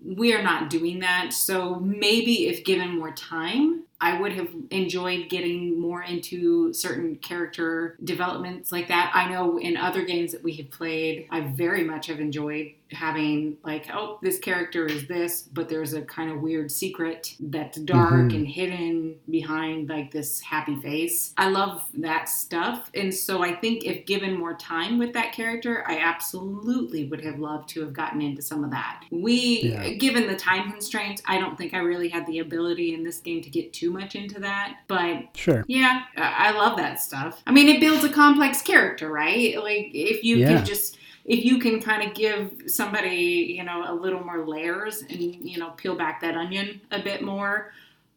we 0.02 0.34
are 0.34 0.42
not 0.42 0.68
doing 0.68 0.98
that 0.98 1.32
so 1.32 1.76
maybe 1.76 2.48
if 2.48 2.64
given 2.64 2.98
more 2.98 3.12
time 3.12 3.84
I 4.00 4.20
would 4.20 4.32
have 4.32 4.48
enjoyed 4.70 5.30
getting 5.30 5.80
more 5.80 6.02
into 6.02 6.74
certain 6.74 7.16
character 7.16 7.96
developments 8.04 8.70
like 8.70 8.88
that. 8.88 9.12
I 9.14 9.30
know 9.30 9.58
in 9.58 9.78
other 9.78 10.02
games 10.02 10.32
that 10.32 10.42
we 10.42 10.52
have 10.56 10.70
played, 10.70 11.26
I 11.30 11.40
very 11.40 11.84
much 11.84 12.08
have 12.08 12.20
enjoyed 12.20 12.72
having 12.90 13.56
like 13.64 13.86
oh 13.92 14.18
this 14.22 14.38
character 14.38 14.86
is 14.86 15.08
this 15.08 15.23
but 15.52 15.68
there's 15.68 15.94
a 15.94 16.02
kind 16.02 16.30
of 16.30 16.40
weird 16.40 16.70
secret 16.70 17.34
that's 17.40 17.78
dark 17.80 18.12
mm-hmm. 18.12 18.36
and 18.36 18.46
hidden 18.46 19.16
behind 19.30 19.88
like 19.88 20.10
this 20.10 20.40
happy 20.40 20.76
face 20.80 21.32
i 21.36 21.48
love 21.48 21.84
that 21.94 22.28
stuff 22.28 22.90
and 22.94 23.12
so 23.12 23.42
i 23.42 23.54
think 23.54 23.84
if 23.84 24.04
given 24.06 24.36
more 24.36 24.54
time 24.54 24.98
with 24.98 25.12
that 25.12 25.32
character 25.32 25.84
i 25.86 25.98
absolutely 25.98 27.06
would 27.06 27.22
have 27.22 27.38
loved 27.38 27.68
to 27.68 27.80
have 27.80 27.92
gotten 27.92 28.20
into 28.20 28.42
some 28.42 28.64
of 28.64 28.70
that 28.70 29.04
we 29.10 29.62
yeah. 29.62 29.88
given 29.90 30.26
the 30.26 30.36
time 30.36 30.70
constraints 30.70 31.22
i 31.26 31.38
don't 31.38 31.56
think 31.56 31.74
i 31.74 31.78
really 31.78 32.08
had 32.08 32.26
the 32.26 32.38
ability 32.38 32.94
in 32.94 33.02
this 33.02 33.18
game 33.20 33.42
to 33.42 33.50
get 33.50 33.72
too 33.72 33.90
much 33.90 34.14
into 34.14 34.40
that 34.40 34.78
but 34.88 35.24
sure 35.34 35.64
yeah 35.68 36.04
i 36.16 36.50
love 36.52 36.76
that 36.76 37.00
stuff 37.00 37.42
i 37.46 37.52
mean 37.52 37.68
it 37.68 37.80
builds 37.80 38.04
a 38.04 38.08
complex 38.08 38.62
character 38.62 39.10
right 39.10 39.56
like 39.62 39.90
if 39.92 40.22
you 40.24 40.36
yeah. 40.36 40.48
can 40.48 40.64
just 40.64 40.98
if 41.24 41.44
you 41.44 41.58
can 41.58 41.80
kind 41.80 42.08
of 42.08 42.14
give 42.14 42.52
somebody, 42.66 43.54
you 43.56 43.64
know, 43.64 43.84
a 43.86 43.94
little 43.94 44.22
more 44.22 44.46
layers 44.46 45.02
and, 45.02 45.20
you 45.20 45.58
know, 45.58 45.70
peel 45.70 45.96
back 45.96 46.20
that 46.20 46.36
onion 46.36 46.80
a 46.90 47.02
bit 47.02 47.22
more, 47.22 47.72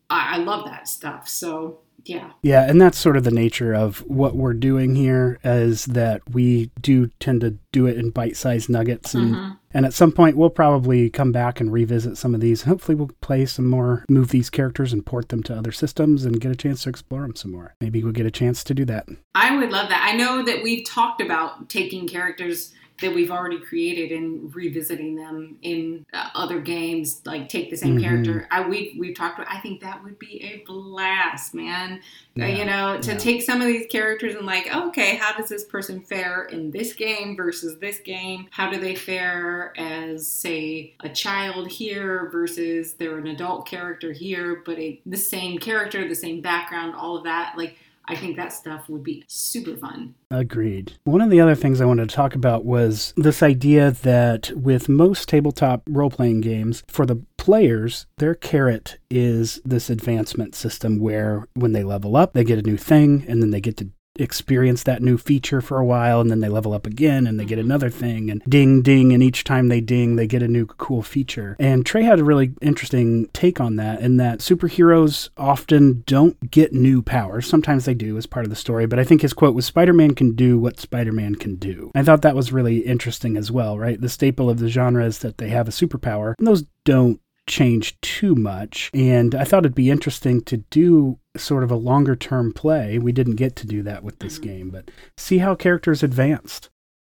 I, 0.09 0.35
I 0.35 0.37
love 0.39 0.65
that 0.65 0.87
stuff. 0.87 1.29
So, 1.29 1.79
yeah. 2.03 2.31
Yeah, 2.41 2.69
and 2.69 2.81
that's 2.81 2.97
sort 2.97 3.17
of 3.17 3.23
the 3.23 3.31
nature 3.31 3.73
of 3.73 3.99
what 4.07 4.35
we're 4.35 4.53
doing 4.53 4.95
here 4.95 5.39
is 5.43 5.85
that 5.85 6.21
we 6.29 6.71
do 6.81 7.07
tend 7.19 7.41
to 7.41 7.57
do 7.71 7.85
it 7.85 7.97
in 7.97 8.11
bite-sized 8.11 8.69
nuggets 8.69 9.13
and 9.13 9.35
mm-hmm. 9.35 9.51
and 9.73 9.85
at 9.85 9.93
some 9.93 10.13
point 10.13 10.37
we'll 10.37 10.49
probably 10.49 11.09
come 11.09 11.33
back 11.33 11.59
and 11.59 11.73
revisit 11.73 12.17
some 12.17 12.33
of 12.33 12.39
these. 12.39 12.61
Hopefully 12.63 12.95
we'll 12.95 13.11
play 13.19 13.45
some 13.45 13.67
more 13.67 14.05
move 14.09 14.29
these 14.29 14.49
characters 14.49 14.93
and 14.93 15.05
port 15.05 15.29
them 15.29 15.43
to 15.43 15.55
other 15.57 15.71
systems 15.71 16.23
and 16.23 16.39
get 16.39 16.51
a 16.51 16.55
chance 16.55 16.83
to 16.83 16.89
explore 16.89 17.21
them 17.23 17.35
some 17.35 17.51
more. 17.51 17.75
Maybe 17.81 18.01
we'll 18.01 18.13
get 18.13 18.25
a 18.25 18.31
chance 18.31 18.63
to 18.65 18.73
do 18.73 18.85
that. 18.85 19.07
I 19.35 19.57
would 19.57 19.71
love 19.71 19.89
that. 19.89 20.07
I 20.09 20.15
know 20.15 20.43
that 20.43 20.63
we've 20.63 20.85
talked 20.85 21.21
about 21.21 21.69
taking 21.69 22.07
characters 22.07 22.73
that 23.01 23.13
we've 23.13 23.31
already 23.31 23.59
created 23.59 24.11
and 24.11 24.53
revisiting 24.55 25.15
them 25.15 25.57
in 25.61 26.05
uh, 26.13 26.29
other 26.33 26.59
games 26.59 27.21
like 27.25 27.47
take 27.47 27.69
the 27.69 27.77
same 27.77 27.95
mm-hmm. 27.95 28.03
character 28.03 28.47
i 28.51 28.61
we 28.61 28.95
we've 28.99 29.15
talked 29.15 29.37
about 29.37 29.51
i 29.53 29.59
think 29.59 29.79
that 29.81 30.03
would 30.03 30.17
be 30.17 30.41
a 30.43 30.63
blast 30.65 31.53
man 31.53 32.01
yeah. 32.35 32.45
uh, 32.45 32.47
you 32.47 32.65
know 32.65 32.99
to 32.99 33.11
yeah. 33.11 33.17
take 33.17 33.41
some 33.41 33.61
of 33.61 33.67
these 33.67 33.85
characters 33.87 34.35
and 34.35 34.45
like 34.45 34.73
okay 34.75 35.15
how 35.15 35.35
does 35.35 35.49
this 35.49 35.65
person 35.65 36.01
fare 36.01 36.45
in 36.45 36.71
this 36.71 36.93
game 36.93 37.35
versus 37.35 37.77
this 37.79 37.99
game 37.99 38.47
how 38.51 38.69
do 38.69 38.79
they 38.79 38.95
fare 38.95 39.73
as 39.77 40.27
say 40.27 40.93
a 41.01 41.09
child 41.09 41.67
here 41.67 42.29
versus 42.31 42.93
they're 42.93 43.19
an 43.19 43.27
adult 43.27 43.67
character 43.67 44.11
here 44.11 44.63
but 44.65 44.77
a, 44.79 44.99
the 45.05 45.17
same 45.17 45.57
character 45.57 46.07
the 46.07 46.15
same 46.15 46.41
background 46.41 46.95
all 46.95 47.17
of 47.17 47.23
that 47.23 47.53
like 47.57 47.77
I 48.07 48.15
think 48.15 48.37
that 48.37 48.53
stuff 48.53 48.87
would 48.89 49.03
be 49.03 49.23
super 49.27 49.75
fun. 49.75 50.15
Agreed. 50.31 50.93
One 51.03 51.21
of 51.21 51.29
the 51.29 51.41
other 51.41 51.55
things 51.55 51.81
I 51.81 51.85
wanted 51.85 52.09
to 52.09 52.15
talk 52.15 52.35
about 52.35 52.65
was 52.65 53.13
this 53.17 53.43
idea 53.43 53.91
that 53.91 54.51
with 54.55 54.87
most 54.89 55.27
tabletop 55.27 55.83
role 55.89 56.09
playing 56.09 56.41
games, 56.41 56.83
for 56.87 57.05
the 57.05 57.21
players, 57.37 58.05
their 58.17 58.35
carrot 58.35 58.97
is 59.09 59.61
this 59.63 59.89
advancement 59.89 60.55
system 60.55 60.99
where 60.99 61.47
when 61.53 61.73
they 61.73 61.83
level 61.83 62.15
up, 62.15 62.33
they 62.33 62.43
get 62.43 62.59
a 62.59 62.63
new 62.63 62.77
thing 62.77 63.25
and 63.27 63.41
then 63.41 63.51
they 63.51 63.61
get 63.61 63.77
to 63.77 63.89
experience 64.19 64.83
that 64.83 65.01
new 65.01 65.17
feature 65.17 65.61
for 65.61 65.77
a 65.79 65.85
while 65.85 66.21
and 66.21 66.29
then 66.29 66.39
they 66.39 66.49
level 66.49 66.73
up 66.73 66.85
again 66.85 67.27
and 67.27 67.39
they 67.39 67.45
get 67.45 67.57
mm-hmm. 67.57 67.67
another 67.67 67.89
thing 67.89 68.29
and 68.29 68.41
ding 68.47 68.81
ding 68.81 69.13
and 69.13 69.23
each 69.23 69.43
time 69.43 69.67
they 69.67 69.81
ding 69.81 70.15
they 70.15 70.27
get 70.27 70.43
a 70.43 70.47
new 70.47 70.65
cool 70.65 71.01
feature. 71.01 71.55
And 71.59 71.85
trey 71.85 72.03
had 72.03 72.19
a 72.19 72.23
really 72.23 72.53
interesting 72.61 73.27
take 73.33 73.59
on 73.59 73.75
that 73.77 74.01
in 74.01 74.17
that 74.17 74.39
superheroes 74.39 75.29
often 75.37 76.03
don't 76.05 76.51
get 76.51 76.73
new 76.73 77.01
powers. 77.01 77.47
Sometimes 77.47 77.85
they 77.85 77.93
do 77.93 78.17
as 78.17 78.25
part 78.25 78.45
of 78.45 78.49
the 78.49 78.55
story 78.55 78.85
but 78.85 78.99
i 78.99 79.03
think 79.03 79.21
his 79.21 79.33
quote 79.33 79.55
was 79.55 79.65
spider-man 79.65 80.13
can 80.15 80.33
do 80.33 80.59
what 80.59 80.79
spider-man 80.79 81.35
can 81.35 81.55
do. 81.55 81.91
I 81.95 82.03
thought 82.03 82.21
that 82.21 82.35
was 82.35 82.51
really 82.51 82.79
interesting 82.79 83.37
as 83.37 83.51
well 83.51 83.77
right? 83.77 83.99
The 83.99 84.09
staple 84.09 84.49
of 84.49 84.59
the 84.59 84.69
genre 84.69 85.05
is 85.05 85.19
that 85.19 85.37
they 85.37 85.49
have 85.49 85.67
a 85.67 85.71
superpower 85.71 86.33
and 86.37 86.47
those 86.47 86.63
don't 86.83 87.19
change 87.47 87.99
too 88.01 88.35
much. 88.35 88.91
And 88.93 89.33
I 89.33 89.43
thought 89.43 89.59
it'd 89.59 89.75
be 89.75 89.89
interesting 89.89 90.41
to 90.43 90.57
do 90.57 91.17
sort 91.35 91.63
of 91.63 91.71
a 91.71 91.75
longer 91.75 92.15
term 92.15 92.53
play. 92.53 92.99
We 92.99 93.11
didn't 93.11 93.35
get 93.35 93.55
to 93.57 93.67
do 93.67 93.81
that 93.83 94.03
with 94.03 94.19
this 94.19 94.35
mm-hmm. 94.35 94.49
game, 94.49 94.69
but 94.69 94.91
see 95.17 95.39
how 95.39 95.55
characters 95.55 96.03
advanced. 96.03 96.69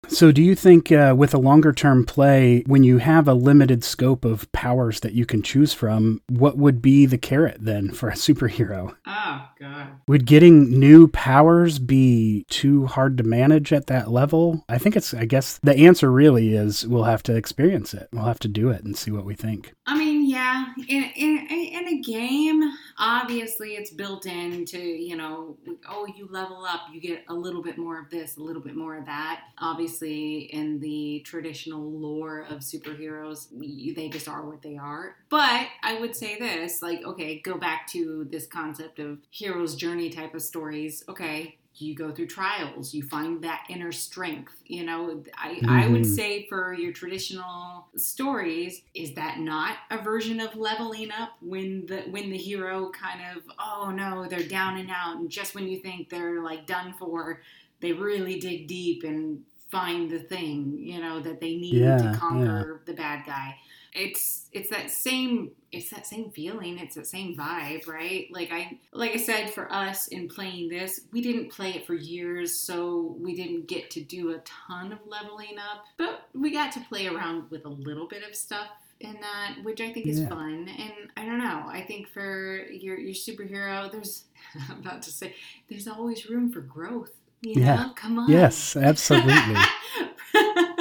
So, 0.08 0.32
do 0.32 0.42
you 0.42 0.56
think 0.56 0.92
uh, 0.92 1.14
with 1.16 1.34
a 1.34 1.38
longer 1.38 1.72
term 1.72 2.06
play, 2.06 2.64
when 2.66 2.84
you 2.84 2.98
have 2.98 3.28
a 3.28 3.34
limited 3.34 3.84
scope 3.84 4.26
of 4.26 4.52
powers 4.52 5.00
that 5.02 5.14
you 5.14 5.26
can 5.26 5.44
choose 5.44 5.74
from, 5.74 6.22
what 6.28 6.58
would 6.58 6.82
be 6.82 7.06
the 7.06 7.18
carrot 7.18 7.58
then 7.60 7.92
for 7.92 8.10
a 8.10 8.14
superhero? 8.14 8.96
Oh, 9.06 9.48
God. 9.60 9.88
Would 10.08 10.26
getting 10.26 10.80
new 10.80 11.08
powers 11.08 11.78
be 11.78 12.46
too 12.50 12.88
hard 12.88 13.18
to 13.20 13.24
manage 13.24 13.72
at 13.72 13.88
that 13.88 14.10
level? 14.10 14.66
I 14.68 14.80
think 14.80 14.96
it's, 14.96 15.14
I 15.14 15.26
guess 15.26 15.60
the 15.62 15.78
answer 15.78 16.12
really 16.12 16.56
is 16.56 16.86
we'll 16.88 17.04
have 17.04 17.24
to 17.24 17.36
experience 17.36 17.94
it. 17.94 18.10
We'll 18.12 18.26
have 18.26 18.40
to 18.40 18.48
do 18.48 18.70
it 18.70 18.84
and 18.84 18.98
see 18.98 19.12
what 19.12 19.24
we 19.24 19.36
think. 19.36 19.74
I 19.86 19.98
mean, 19.98 20.28
yeah, 20.28 20.66
in, 20.90 21.04
in, 21.16 21.48
in 21.48 21.88
a 21.88 22.02
game, 22.02 22.64
obviously 22.98 23.76
it's 23.76 23.92
built 23.92 24.26
into, 24.26 24.80
you 24.80 25.16
know, 25.16 25.58
oh, 25.88 26.08
you 26.18 26.28
level 26.32 26.66
up, 26.66 26.82
you 26.92 27.00
get 27.00 27.24
a 27.30 27.34
little 27.34 27.62
bit 27.62 27.78
more 27.78 28.00
of 28.00 28.10
this, 28.10 28.38
a 28.38 28.42
little 28.42 28.62
bit 28.62 28.76
more 28.76 28.98
of 28.98 29.06
that. 29.06 29.42
Obviously, 29.60 29.91
in 30.00 30.80
the 30.80 31.22
traditional 31.26 31.92
lore 31.92 32.46
of 32.50 32.60
superheroes, 32.60 33.48
they 33.96 34.10
just 34.10 34.28
are 34.28 34.46
what 34.46 34.62
they 34.62 34.78
are. 34.78 35.16
But 35.30 35.68
I 35.84 36.00
would 36.00 36.16
say 36.16 36.40
this 36.40 36.82
like, 36.82 37.04
okay, 37.04 37.40
go 37.40 37.58
back 37.58 37.88
to 37.88 38.28
this 38.30 38.48
concept 38.48 39.00
of 39.00 39.20
hero's 39.30 39.76
journey 39.76 40.10
type 40.10 40.34
of 40.36 40.42
stories. 40.42 41.04
Okay, 41.10 41.58
you 41.76 41.96
go 41.96 42.12
through 42.12 42.28
trials 42.28 42.94
you 42.94 43.02
find 43.04 43.42
that 43.44 43.64
inner 43.70 43.92
strength 43.92 44.54
you 44.66 44.84
know 44.84 45.24
I, 45.38 45.54
mm-hmm. 45.54 45.70
I 45.70 45.88
would 45.88 46.02
mm-hmm. 46.02 46.14
say 46.14 46.46
for 46.48 46.74
your 46.74 46.92
traditional 46.92 47.88
stories 47.96 48.82
is 48.94 49.14
that 49.14 49.40
not 49.40 49.78
a 49.90 49.98
version 49.98 50.40
of 50.40 50.56
leveling 50.56 51.12
up 51.12 51.32
when 51.42 51.86
the 51.86 52.02
when 52.10 52.30
the 52.30 52.38
hero 52.38 52.90
kind 52.92 53.22
of 53.36 53.44
oh 53.58 53.92
no 53.92 54.28
they're 54.28 54.44
down 54.44 54.78
and 54.78 54.90
out 54.90 55.18
and 55.18 55.30
just 55.30 55.56
when 55.56 55.68
you 55.68 55.80
think 55.80 56.10
they're 56.10 56.44
like 56.44 56.68
done 56.68 56.94
for 57.00 57.42
they 57.80 57.94
really 57.94 58.40
dig 58.40 58.68
deep 58.68 59.04
and 59.04 59.42
find 59.72 60.10
the 60.10 60.20
thing, 60.20 60.78
you 60.80 61.00
know, 61.00 61.20
that 61.22 61.40
they 61.40 61.56
need 61.56 61.98
Yeah, 61.98 62.00
to 62.00 62.10
conquer 62.10 62.82
the 62.86 62.94
bad 62.94 63.26
guy. 63.26 63.56
It's 63.94 64.48
it's 64.54 64.70
that 64.70 64.90
same 64.90 65.52
it's 65.72 65.90
that 65.92 66.06
same 66.08 66.32
feeling, 66.32 66.78
it's 66.80 66.96
that 66.96 67.08
same 67.08 67.36
vibe, 67.36 67.88
right? 67.88 68.28
Like 68.32 68.52
I 68.52 68.80
like 68.94 69.12
I 69.12 69.18
said 69.18 69.50
for 69.50 69.72
us 69.72 70.08
in 70.08 70.28
playing 70.30 70.70
this, 70.70 71.02
we 71.12 71.22
didn't 71.22 71.52
play 71.52 71.72
it 71.72 71.86
for 71.88 71.94
years, 71.94 72.54
so 72.58 73.16
we 73.20 73.36
didn't 73.36 73.68
get 73.68 73.90
to 73.92 74.02
do 74.02 74.32
a 74.32 74.40
ton 74.40 74.94
of 74.94 75.00
leveling 75.06 75.58
up, 75.60 75.84
but 75.98 76.30
we 76.34 76.52
got 76.52 76.72
to 76.74 76.80
play 76.82 77.08
around 77.08 77.50
with 77.52 77.66
a 77.66 77.70
little 77.70 78.08
bit 78.08 78.24
of 78.24 78.36
stuff 78.36 78.70
in 79.00 79.20
that, 79.22 79.58
which 79.64 79.82
I 79.82 79.92
think 79.92 80.08
is 80.08 80.20
Yeah. 80.20 80.28
fun. 80.28 80.70
And 80.70 80.94
I 81.18 81.26
don't 81.26 81.40
know, 81.40 81.66
I 81.68 81.84
think 81.88 82.08
for 82.10 82.66
your 82.72 82.98
your 83.00 83.14
superhero, 83.14 83.92
there's 83.92 84.26
I'm 84.70 84.80
about 84.80 85.02
to 85.04 85.12
say 85.12 85.36
there's 85.70 85.88
always 85.88 86.30
room 86.30 86.52
for 86.52 86.62
growth. 86.62 87.12
You 87.42 87.62
Yeah. 87.62 87.76
know, 87.76 87.90
come 87.96 88.20
on. 88.20 88.30
Yes, 88.32 88.76
absolutely. 88.76 89.56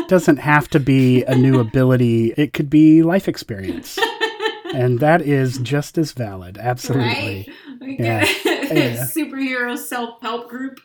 doesn't 0.09 0.39
have 0.39 0.69
to 0.71 0.81
be 0.81 1.23
a 1.25 1.35
new 1.37 1.61
ability. 1.61 2.35
It 2.37 2.53
could 2.53 2.69
be 2.69 3.03
life 3.03 3.29
experience. 3.29 3.99
And 4.75 4.99
that 5.01 5.23
is 5.23 5.59
just 5.59 5.99
as 5.99 6.13
valid. 6.13 6.59
Absolutely. 6.59 7.47
Right? 7.49 7.49
We 7.81 7.97
Yeah. 7.99 8.25
Yeah. 8.71 9.05
superhero 9.07 9.77
self 9.77 10.21
help 10.23 10.49
group. 10.49 10.81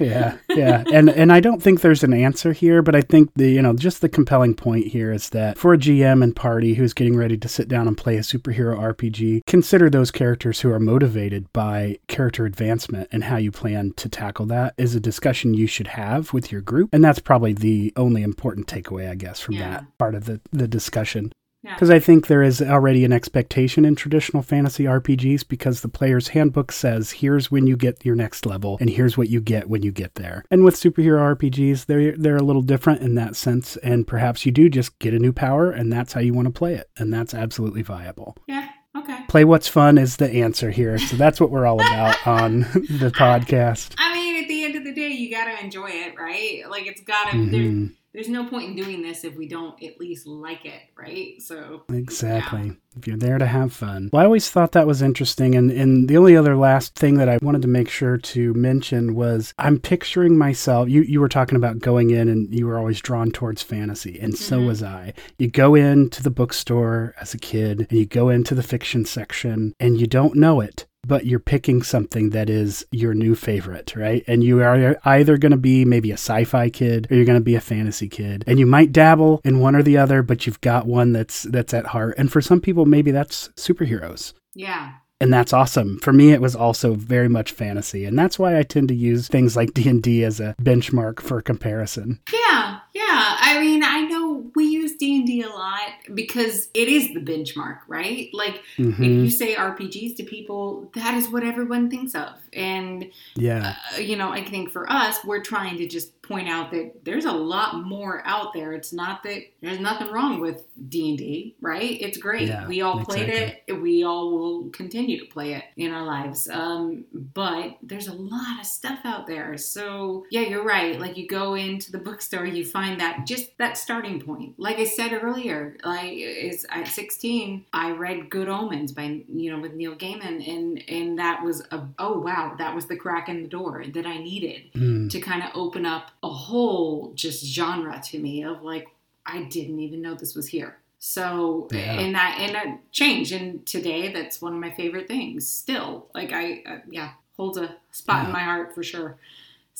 Yeah, 0.00 0.38
yeah. 0.48 0.82
And 0.92 1.10
and 1.10 1.30
I 1.30 1.40
don't 1.40 1.62
think 1.62 1.82
there's 1.82 2.02
an 2.02 2.14
answer 2.14 2.54
here, 2.54 2.80
but 2.80 2.94
I 2.96 3.02
think 3.02 3.30
the 3.36 3.50
you 3.50 3.60
know, 3.60 3.74
just 3.74 4.00
the 4.00 4.08
compelling 4.08 4.54
point 4.54 4.86
here 4.86 5.12
is 5.12 5.28
that 5.30 5.58
for 5.58 5.74
a 5.74 5.78
GM 5.78 6.22
and 6.24 6.34
party 6.34 6.72
who's 6.72 6.94
getting 6.94 7.16
ready 7.16 7.36
to 7.36 7.48
sit 7.48 7.68
down 7.68 7.86
and 7.86 7.98
play 7.98 8.16
a 8.16 8.20
superhero 8.20 8.78
RPG, 8.78 9.42
consider 9.46 9.90
those 9.90 10.10
characters 10.10 10.60
who 10.60 10.70
are 10.72 10.80
motivated 10.80 11.52
by 11.52 11.98
character 12.08 12.46
advancement 12.46 13.08
and 13.12 13.24
how 13.24 13.36
you 13.36 13.52
plan 13.52 13.92
to 13.96 14.08
tackle 14.08 14.46
that 14.46 14.72
is 14.78 14.94
a 14.94 15.00
discussion 15.00 15.52
you 15.52 15.66
should 15.66 15.88
have 15.88 16.32
with 16.32 16.50
your 16.50 16.62
group. 16.62 16.88
And 16.94 17.04
that's 17.04 17.18
probably 17.18 17.52
the 17.52 17.92
only 17.96 18.22
important 18.22 18.66
takeaway, 18.66 19.10
I 19.10 19.16
guess, 19.16 19.38
from 19.38 19.56
Yeah. 19.56 19.70
that 19.70 19.98
part 19.98 20.14
of 20.14 20.24
the, 20.24 20.40
the 20.50 20.66
discussion. 20.68 21.30
Yeah. 21.62 21.74
Because 21.74 21.90
I 21.90 21.98
think 21.98 22.26
there 22.26 22.42
is 22.42 22.62
already 22.62 23.04
an 23.04 23.12
expectation 23.12 23.84
in 23.84 23.94
traditional 23.94 24.42
fantasy 24.42 24.84
RPGs 24.84 25.46
because 25.46 25.82
the 25.82 25.88
player's 25.88 26.28
handbook 26.28 26.72
says 26.72 27.10
here's 27.10 27.50
when 27.50 27.66
you 27.66 27.76
get 27.76 28.02
your 28.04 28.16
next 28.16 28.46
level 28.46 28.78
and 28.80 28.88
here's 28.88 29.18
what 29.18 29.28
you 29.28 29.42
get 29.42 29.68
when 29.68 29.82
you 29.82 29.92
get 29.92 30.14
there. 30.14 30.42
And 30.50 30.64
with 30.64 30.74
superhero 30.74 31.36
RPGs, 31.36 31.84
they're 31.84 32.16
they're 32.16 32.36
a 32.38 32.42
little 32.42 32.62
different 32.62 33.02
in 33.02 33.14
that 33.16 33.36
sense, 33.36 33.76
and 33.78 34.06
perhaps 34.06 34.46
you 34.46 34.52
do 34.52 34.70
just 34.70 34.98
get 35.00 35.12
a 35.12 35.18
new 35.18 35.32
power 35.34 35.70
and 35.70 35.92
that's 35.92 36.14
how 36.14 36.20
you 36.20 36.32
want 36.32 36.46
to 36.46 36.52
play 36.52 36.74
it, 36.76 36.88
and 36.96 37.12
that's 37.12 37.34
absolutely 37.34 37.82
viable. 37.82 38.36
Yeah. 38.46 38.68
Okay. 38.96 39.18
Play 39.28 39.44
what's 39.44 39.68
fun 39.68 39.98
is 39.98 40.16
the 40.16 40.28
answer 40.30 40.70
here, 40.70 40.98
so 40.98 41.16
that's 41.16 41.40
what 41.40 41.50
we're 41.50 41.66
all 41.66 41.80
about 41.80 42.26
on 42.26 42.60
the 42.62 43.12
podcast. 43.14 43.94
I 43.98 44.14
mean, 44.14 44.42
at 44.42 44.48
the 44.48 44.64
end 44.64 44.74
of 44.76 44.84
the 44.84 44.92
day, 44.92 45.10
you 45.10 45.30
got 45.30 45.44
to 45.44 45.62
enjoy 45.62 45.90
it, 45.90 46.14
right? 46.18 46.62
Like, 46.68 46.86
it's 46.88 47.02
got 47.02 47.30
to, 47.30 47.36
there's, 47.50 47.66
Mhm. 47.66 47.92
There's 48.12 48.28
no 48.28 48.44
point 48.48 48.70
in 48.70 48.76
doing 48.76 49.02
this 49.02 49.24
if 49.24 49.36
we 49.36 49.46
don't 49.48 49.80
at 49.82 50.00
least 50.00 50.26
like 50.26 50.64
it, 50.64 50.82
right? 50.96 51.40
So, 51.40 51.82
Exactly. 51.92 52.72
If 52.96 53.06
you're 53.06 53.16
there 53.16 53.38
to 53.38 53.46
have 53.46 53.72
fun. 53.72 54.10
Well, 54.12 54.22
I 54.22 54.24
always 54.24 54.50
thought 54.50 54.72
that 54.72 54.86
was 54.86 55.00
interesting. 55.00 55.54
And, 55.54 55.70
and 55.70 56.08
the 56.08 56.16
only 56.16 56.36
other 56.36 56.56
last 56.56 56.96
thing 56.96 57.14
that 57.18 57.28
I 57.28 57.38
wanted 57.40 57.62
to 57.62 57.68
make 57.68 57.88
sure 57.88 58.18
to 58.18 58.52
mention 58.54 59.14
was 59.14 59.54
I'm 59.58 59.78
picturing 59.78 60.36
myself. 60.36 60.88
You, 60.88 61.02
you 61.02 61.20
were 61.20 61.28
talking 61.28 61.54
about 61.56 61.78
going 61.78 62.10
in 62.10 62.28
and 62.28 62.52
you 62.52 62.66
were 62.66 62.78
always 62.78 63.00
drawn 63.00 63.30
towards 63.30 63.62
fantasy. 63.62 64.18
And 64.18 64.36
so 64.36 64.58
Mhm. 64.58 64.66
was 64.66 64.82
I. 64.82 65.12
You 65.38 65.48
go 65.48 65.76
into 65.76 66.20
the 66.20 66.30
bookstore 66.32 67.14
as 67.20 67.32
a 67.32 67.38
kid 67.38 67.86
and 67.90 67.98
you 67.98 68.06
go 68.06 68.28
into 68.28 68.56
the 68.56 68.62
fiction 68.64 69.04
section 69.04 69.72
and 69.78 70.00
you 70.00 70.08
don't 70.08 70.34
know 70.34 70.60
it. 70.60 70.86
But 71.06 71.26
you're 71.26 71.40
picking 71.40 71.82
something 71.82 72.30
that 72.30 72.50
is 72.50 72.84
your 72.92 73.14
new 73.14 73.34
favorite, 73.34 73.94
right? 73.96 74.22
And 74.26 74.44
you 74.44 74.62
are 74.62 74.96
either 75.04 75.38
going 75.38 75.52
to 75.52 75.58
be 75.58 75.84
maybe 75.84 76.10
a 76.10 76.14
sci 76.14 76.44
fi 76.44 76.68
kid 76.70 77.08
or 77.10 77.16
you're 77.16 77.24
going 77.24 77.38
to 77.38 77.44
be 77.44 77.54
a 77.54 77.60
fantasy 77.60 78.08
kid. 78.08 78.44
And 78.46 78.58
you 78.58 78.66
might 78.66 78.92
dabble 78.92 79.40
in 79.44 79.60
one 79.60 79.74
or 79.74 79.82
the 79.82 79.96
other, 79.96 80.22
but 80.22 80.46
you've 80.46 80.60
got 80.60 80.86
one 80.86 81.12
that's 81.12 81.44
that's 81.44 81.72
at 81.74 81.86
heart. 81.86 82.14
And 82.18 82.30
for 82.30 82.40
some 82.40 82.60
people, 82.60 82.84
maybe 82.86 83.10
that's 83.10 83.48
superheroes. 83.56 84.34
yeah. 84.54 84.92
And 85.22 85.30
that's 85.30 85.52
awesome. 85.52 85.98
For 85.98 86.14
me, 86.14 86.32
it 86.32 86.40
was 86.40 86.56
also 86.56 86.94
very 86.94 87.28
much 87.28 87.52
fantasy. 87.52 88.06
And 88.06 88.18
that's 88.18 88.38
why 88.38 88.58
I 88.58 88.62
tend 88.62 88.88
to 88.88 88.94
use 88.94 89.28
things 89.28 89.54
like 89.54 89.74
D&D 89.74 90.24
as 90.24 90.40
a 90.40 90.54
benchmark 90.62 91.20
for 91.20 91.42
comparison. 91.42 92.20
Yeah. 92.32 92.78
Yeah. 92.94 93.36
I 93.40 93.60
mean, 93.60 93.82
I 93.84 94.02
know 94.02 94.50
we 94.54 94.64
use 94.66 94.96
D&D 94.96 95.42
a 95.42 95.48
lot 95.48 95.90
because 96.14 96.68
it 96.74 96.88
is 96.88 97.08
the 97.14 97.20
benchmark, 97.20 97.78
right? 97.88 98.28
Like, 98.32 98.62
if 98.78 98.96
Mhm. 98.96 99.24
you 99.24 99.30
say 99.30 99.54
RPGs 99.54 100.16
to 100.16 100.22
people, 100.24 100.90
that 100.94 101.14
is 101.14 101.28
what 101.28 101.44
everyone 101.44 101.88
thinks 101.90 102.14
of. 102.14 102.30
And 102.52 103.10
Yeah. 103.36 103.76
uh, 103.96 104.00
you 104.00 104.16
know, 104.16 104.30
I 104.30 104.44
think 104.44 104.70
for 104.72 104.90
us, 104.90 105.24
we're 105.24 105.42
trying 105.42 105.76
to 105.78 105.86
just 105.86 106.20
point 106.22 106.48
out 106.48 106.70
that 106.70 107.04
there's 107.04 107.24
a 107.24 107.32
lot 107.32 107.84
more 107.84 108.22
out 108.24 108.52
there. 108.54 108.72
It's 108.72 108.92
not 108.92 109.24
that 109.24 109.42
there's 109.62 109.80
nothing 109.80 110.08
wrong 110.12 110.40
with 110.40 110.62
D 110.88 111.08
and 111.10 111.18
D, 111.18 111.54
right? 111.60 111.96
It's 112.00 112.18
great. 112.18 112.46
Yeah, 112.48 112.68
we 112.68 112.82
all 112.82 113.04
played 113.04 113.28
exactly. 113.28 113.74
it. 113.74 113.80
We 113.80 114.04
all 114.04 114.30
will 114.30 114.68
continue 114.70 115.18
to 115.18 115.26
play 115.26 115.54
it 115.54 115.64
in 115.76 115.90
our 115.92 116.04
lives. 116.06 116.48
Um, 116.48 117.04
but 117.12 117.76
there's 117.82 118.06
a 118.06 118.12
lot 118.14 118.60
of 118.60 118.66
stuff 118.66 119.00
out 119.04 119.26
there. 119.26 119.56
So 119.58 120.24
yeah, 120.30 120.42
you're 120.42 120.64
right. 120.64 121.00
Like 121.00 121.16
you 121.16 121.26
go 121.26 121.54
into 121.54 121.90
the 121.92 121.98
bookstore, 121.98 122.46
you 122.46 122.64
find 122.64 122.79
that 122.98 123.26
just 123.26 123.56
that 123.58 123.76
starting 123.76 124.20
point. 124.20 124.58
Like 124.58 124.78
I 124.78 124.84
said 124.84 125.12
earlier, 125.12 125.76
like 125.84 126.12
is 126.14 126.66
at 126.70 126.88
16, 126.88 127.64
I 127.72 127.90
read 127.92 128.30
Good 128.30 128.48
Omens 128.48 128.92
by 128.92 129.22
you 129.28 129.50
know 129.50 129.60
with 129.60 129.74
Neil 129.74 129.94
Gaiman, 129.94 130.46
and 130.48 130.82
and 130.88 131.18
that 131.18 131.42
was 131.42 131.60
a 131.70 131.82
oh 131.98 132.18
wow, 132.18 132.54
that 132.58 132.74
was 132.74 132.86
the 132.86 132.96
crack 132.96 133.28
in 133.28 133.42
the 133.42 133.48
door 133.48 133.84
that 133.94 134.06
I 134.06 134.18
needed 134.18 134.72
Mm. 134.74 135.10
to 135.10 135.20
kind 135.20 135.42
of 135.42 135.50
open 135.54 135.84
up 135.86 136.10
a 136.22 136.28
whole 136.28 137.12
just 137.14 137.44
genre 137.44 138.00
to 138.06 138.18
me 138.18 138.42
of 138.44 138.62
like 138.62 138.88
I 139.26 139.42
didn't 139.44 139.80
even 139.80 140.00
know 140.02 140.14
this 140.14 140.34
was 140.34 140.48
here. 140.48 140.78
So 140.98 141.68
Yeah. 141.72 142.00
and 142.00 142.14
that 142.14 142.38
and 142.40 142.54
that 142.54 142.92
change 142.92 143.32
and 143.32 143.64
today 143.66 144.12
that's 144.12 144.40
one 144.42 144.52
of 144.54 144.58
my 144.60 144.70
favorite 144.70 145.08
things 145.08 145.46
still. 145.48 146.06
Like 146.14 146.32
I 146.32 146.62
uh, 146.66 146.78
yeah 146.90 147.12
holds 147.36 147.56
a 147.58 147.76
spot 147.90 148.22
Yeah. 148.22 148.26
in 148.26 148.32
my 148.32 148.40
heart 148.42 148.74
for 148.74 148.82
sure. 148.82 149.16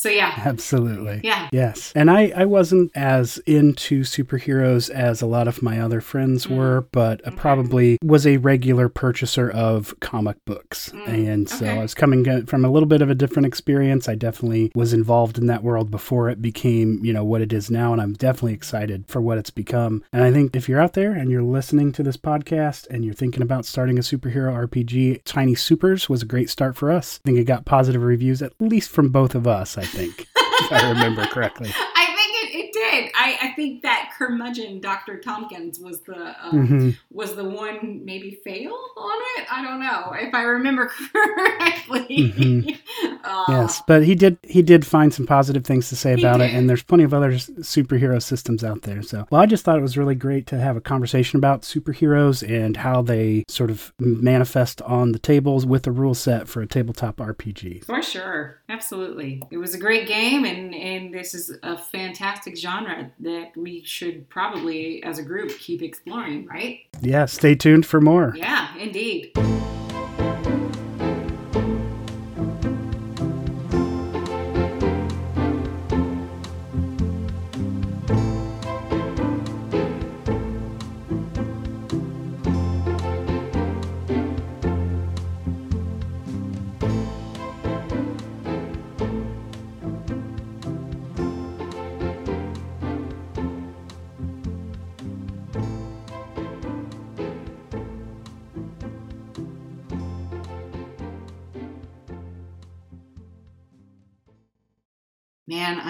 So 0.01 0.09
yeah 0.09 0.33
Absolutely. 0.47 1.21
yeah 1.23 1.49
Yes. 1.53 1.93
And 1.95 2.11
I, 2.11 2.33
I 2.35 2.45
wasn't 2.47 2.91
as 2.95 3.37
into 3.47 4.01
superheroes 4.01 4.89
as 4.89 5.21
a 5.21 5.27
lot 5.27 5.47
of 5.47 5.63
my 5.63 5.79
other 5.79 6.01
friends 6.01 6.47
Mm. 6.47 6.57
were, 6.57 6.87
but 6.93 7.21
I 7.27 7.29
Okay. 7.31 7.37
probably 7.37 7.99
was 8.03 8.27
a 8.27 8.39
regular 8.39 8.89
purchaser 8.89 9.51
of 9.51 9.95
comic 10.01 10.37
books. 10.47 10.91
Mm. 10.95 11.09
And 11.33 11.49
so 11.51 11.67
Okay. 11.67 11.79
I 11.79 11.83
was 11.83 11.93
coming 11.93 12.47
from 12.47 12.65
a 12.65 12.71
little 12.71 12.87
bit 12.89 13.03
of 13.03 13.11
a 13.11 13.15
different 13.15 13.45
experience. 13.47 14.09
I 14.09 14.15
definitely 14.15 14.73
was 14.75 14.95
involved 14.95 15.37
in 15.37 15.47
that 15.49 15.63
world 15.63 15.91
before 15.91 16.31
it 16.31 16.41
became, 16.41 17.01
you 17.05 17.13
know, 17.13 17.25
what 17.25 17.43
it 17.43 17.53
is 17.53 17.71
now. 17.71 17.93
And 17.93 18.01
I'm 18.01 18.15
definitely 18.15 18.55
excited 18.55 19.05
for 19.07 19.21
what 19.21 19.37
it's 19.37 19.51
become. 19.51 20.03
And 20.15 20.25
I 20.25 20.33
think 20.33 20.57
if 20.57 20.67
you're 20.67 20.81
out 20.81 20.95
there 20.95 21.13
and 21.13 21.31
you're 21.31 21.43
listening 21.43 21.93
to 21.93 22.03
this 22.03 22.17
podcast 22.17 22.87
and 22.89 23.05
you're 23.05 23.13
thinking 23.23 23.43
about 23.43 23.67
starting 23.67 23.99
a 23.99 24.03
superhero 24.03 24.51
RPG, 24.67 25.21
Tiny 25.25 25.55
Supers 25.55 26.09
was 26.09 26.23
a 26.23 26.27
great 26.27 26.49
start 26.49 26.75
for 26.77 26.91
us. 26.91 27.21
I 27.25 27.29
think 27.29 27.39
it 27.39 27.45
got 27.45 27.67
positive 27.67 28.03
reviews, 28.03 28.41
at 28.41 28.53
least 28.61 28.89
from 28.91 29.11
both 29.11 29.35
of 29.35 29.47
us, 29.47 29.77
I 29.77 29.85
think, 29.91 30.27
if 30.37 30.73
I 30.73 30.89
remember 30.89 31.25
correctly. 31.27 31.71
I 31.97 32.07
think 32.17 32.55
it, 32.55 32.59
it 32.59 32.73
did. 32.73 33.10
I, 33.23 33.39
I 33.43 33.53
think 33.53 33.83
that 33.83 34.13
curmudgeon 34.17 34.81
Dr. 34.81 35.19
Tompkins 35.19 35.79
was 35.79 36.01
the 36.01 36.17
uh, 36.17 36.51
Mhm. 36.53 36.97
was 37.11 37.35
the 37.37 37.45
one 37.45 38.05
maybe 38.05 38.41
fail 38.43 38.73
on 38.97 39.19
it. 39.37 39.47
I 39.53 39.63
don't 39.63 39.81
know 39.81 40.13
if 40.19 40.35
I 40.35 40.43
remember 40.43 40.87
correctly. 41.13 42.07
Mhm. 42.19 42.79
Uh, 43.23 43.45
Yes, 43.49 43.83
but 43.87 44.03
he 44.05 44.15
did 44.15 44.39
he 44.43 44.63
did 44.63 44.87
find 44.87 45.13
some 45.13 45.27
positive 45.27 45.65
things 45.65 45.89
to 45.91 45.97
say 45.97 46.15
about 46.15 46.41
it, 46.41 46.53
and 46.55 46.69
there's 46.69 46.83
plenty 46.83 47.05
of 47.05 47.13
other 47.13 47.33
superhero 47.33 48.21
systems 48.23 48.65
out 48.65 48.83
there. 48.83 49.03
So, 49.03 49.27
well, 49.31 49.41
I 49.43 49.47
just 49.47 49.65
thought 49.65 49.79
it 49.79 49.83
was 49.83 49.99
really 49.99 50.15
great 50.15 50.47
to 50.49 50.59
have 50.59 50.77
a 50.77 50.81
conversation 50.81 51.37
about 51.37 51.63
superheroes 51.63 52.43
and 52.49 52.79
how 52.79 53.03
they 53.03 53.45
sort 53.47 53.71
of 53.71 53.93
manifest 53.99 54.81
on 54.83 55.13
the 55.13 55.19
tables 55.19 55.67
with 55.67 55.87
a 55.87 55.93
rule 55.93 56.15
set 56.15 56.49
for 56.49 56.63
a 56.63 56.67
tabletop 56.67 57.17
RPG. 57.17 57.85
For 57.85 58.01
sure. 58.03 58.61
Absolutely. 58.69 59.43
It 59.51 59.59
was 59.59 59.75
a 59.75 59.79
great 59.79 60.07
game 60.09 60.45
and, 60.45 60.75
and 60.75 61.13
this 61.13 61.35
is 61.35 61.57
a 61.63 61.77
fantastic 61.77 62.57
genre 62.57 63.10
that 63.21 63.57
we 63.57 63.83
should 63.85 64.29
probably 64.29 65.03
as 65.03 65.19
a 65.19 65.23
group 65.23 65.51
keep 65.59 65.83
exploring, 65.83 66.47
right? 66.47 66.81
Yeah, 67.01 67.27
stay 67.27 67.55
tuned 67.55 67.87
for 67.87 68.01
more. 68.01 68.35
Yeah, 68.37 68.77
indeed. 68.77 69.33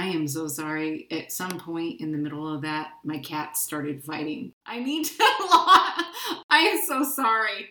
I 0.01 0.07
am 0.07 0.27
so 0.27 0.49
sorry. 0.49 1.07
At 1.11 1.31
some 1.31 1.59
point 1.59 2.01
in 2.01 2.11
the 2.11 2.17
middle 2.17 2.49
of 2.49 2.63
that, 2.63 2.93
my 3.05 3.19
cat 3.19 3.59
started 3.59 4.03
fighting. 4.03 4.55
I 4.65 4.81
need 4.81 5.05
to. 5.05 5.15
I 5.21 6.71
am 6.73 6.81
so 6.87 7.05
sorry. 7.05 7.69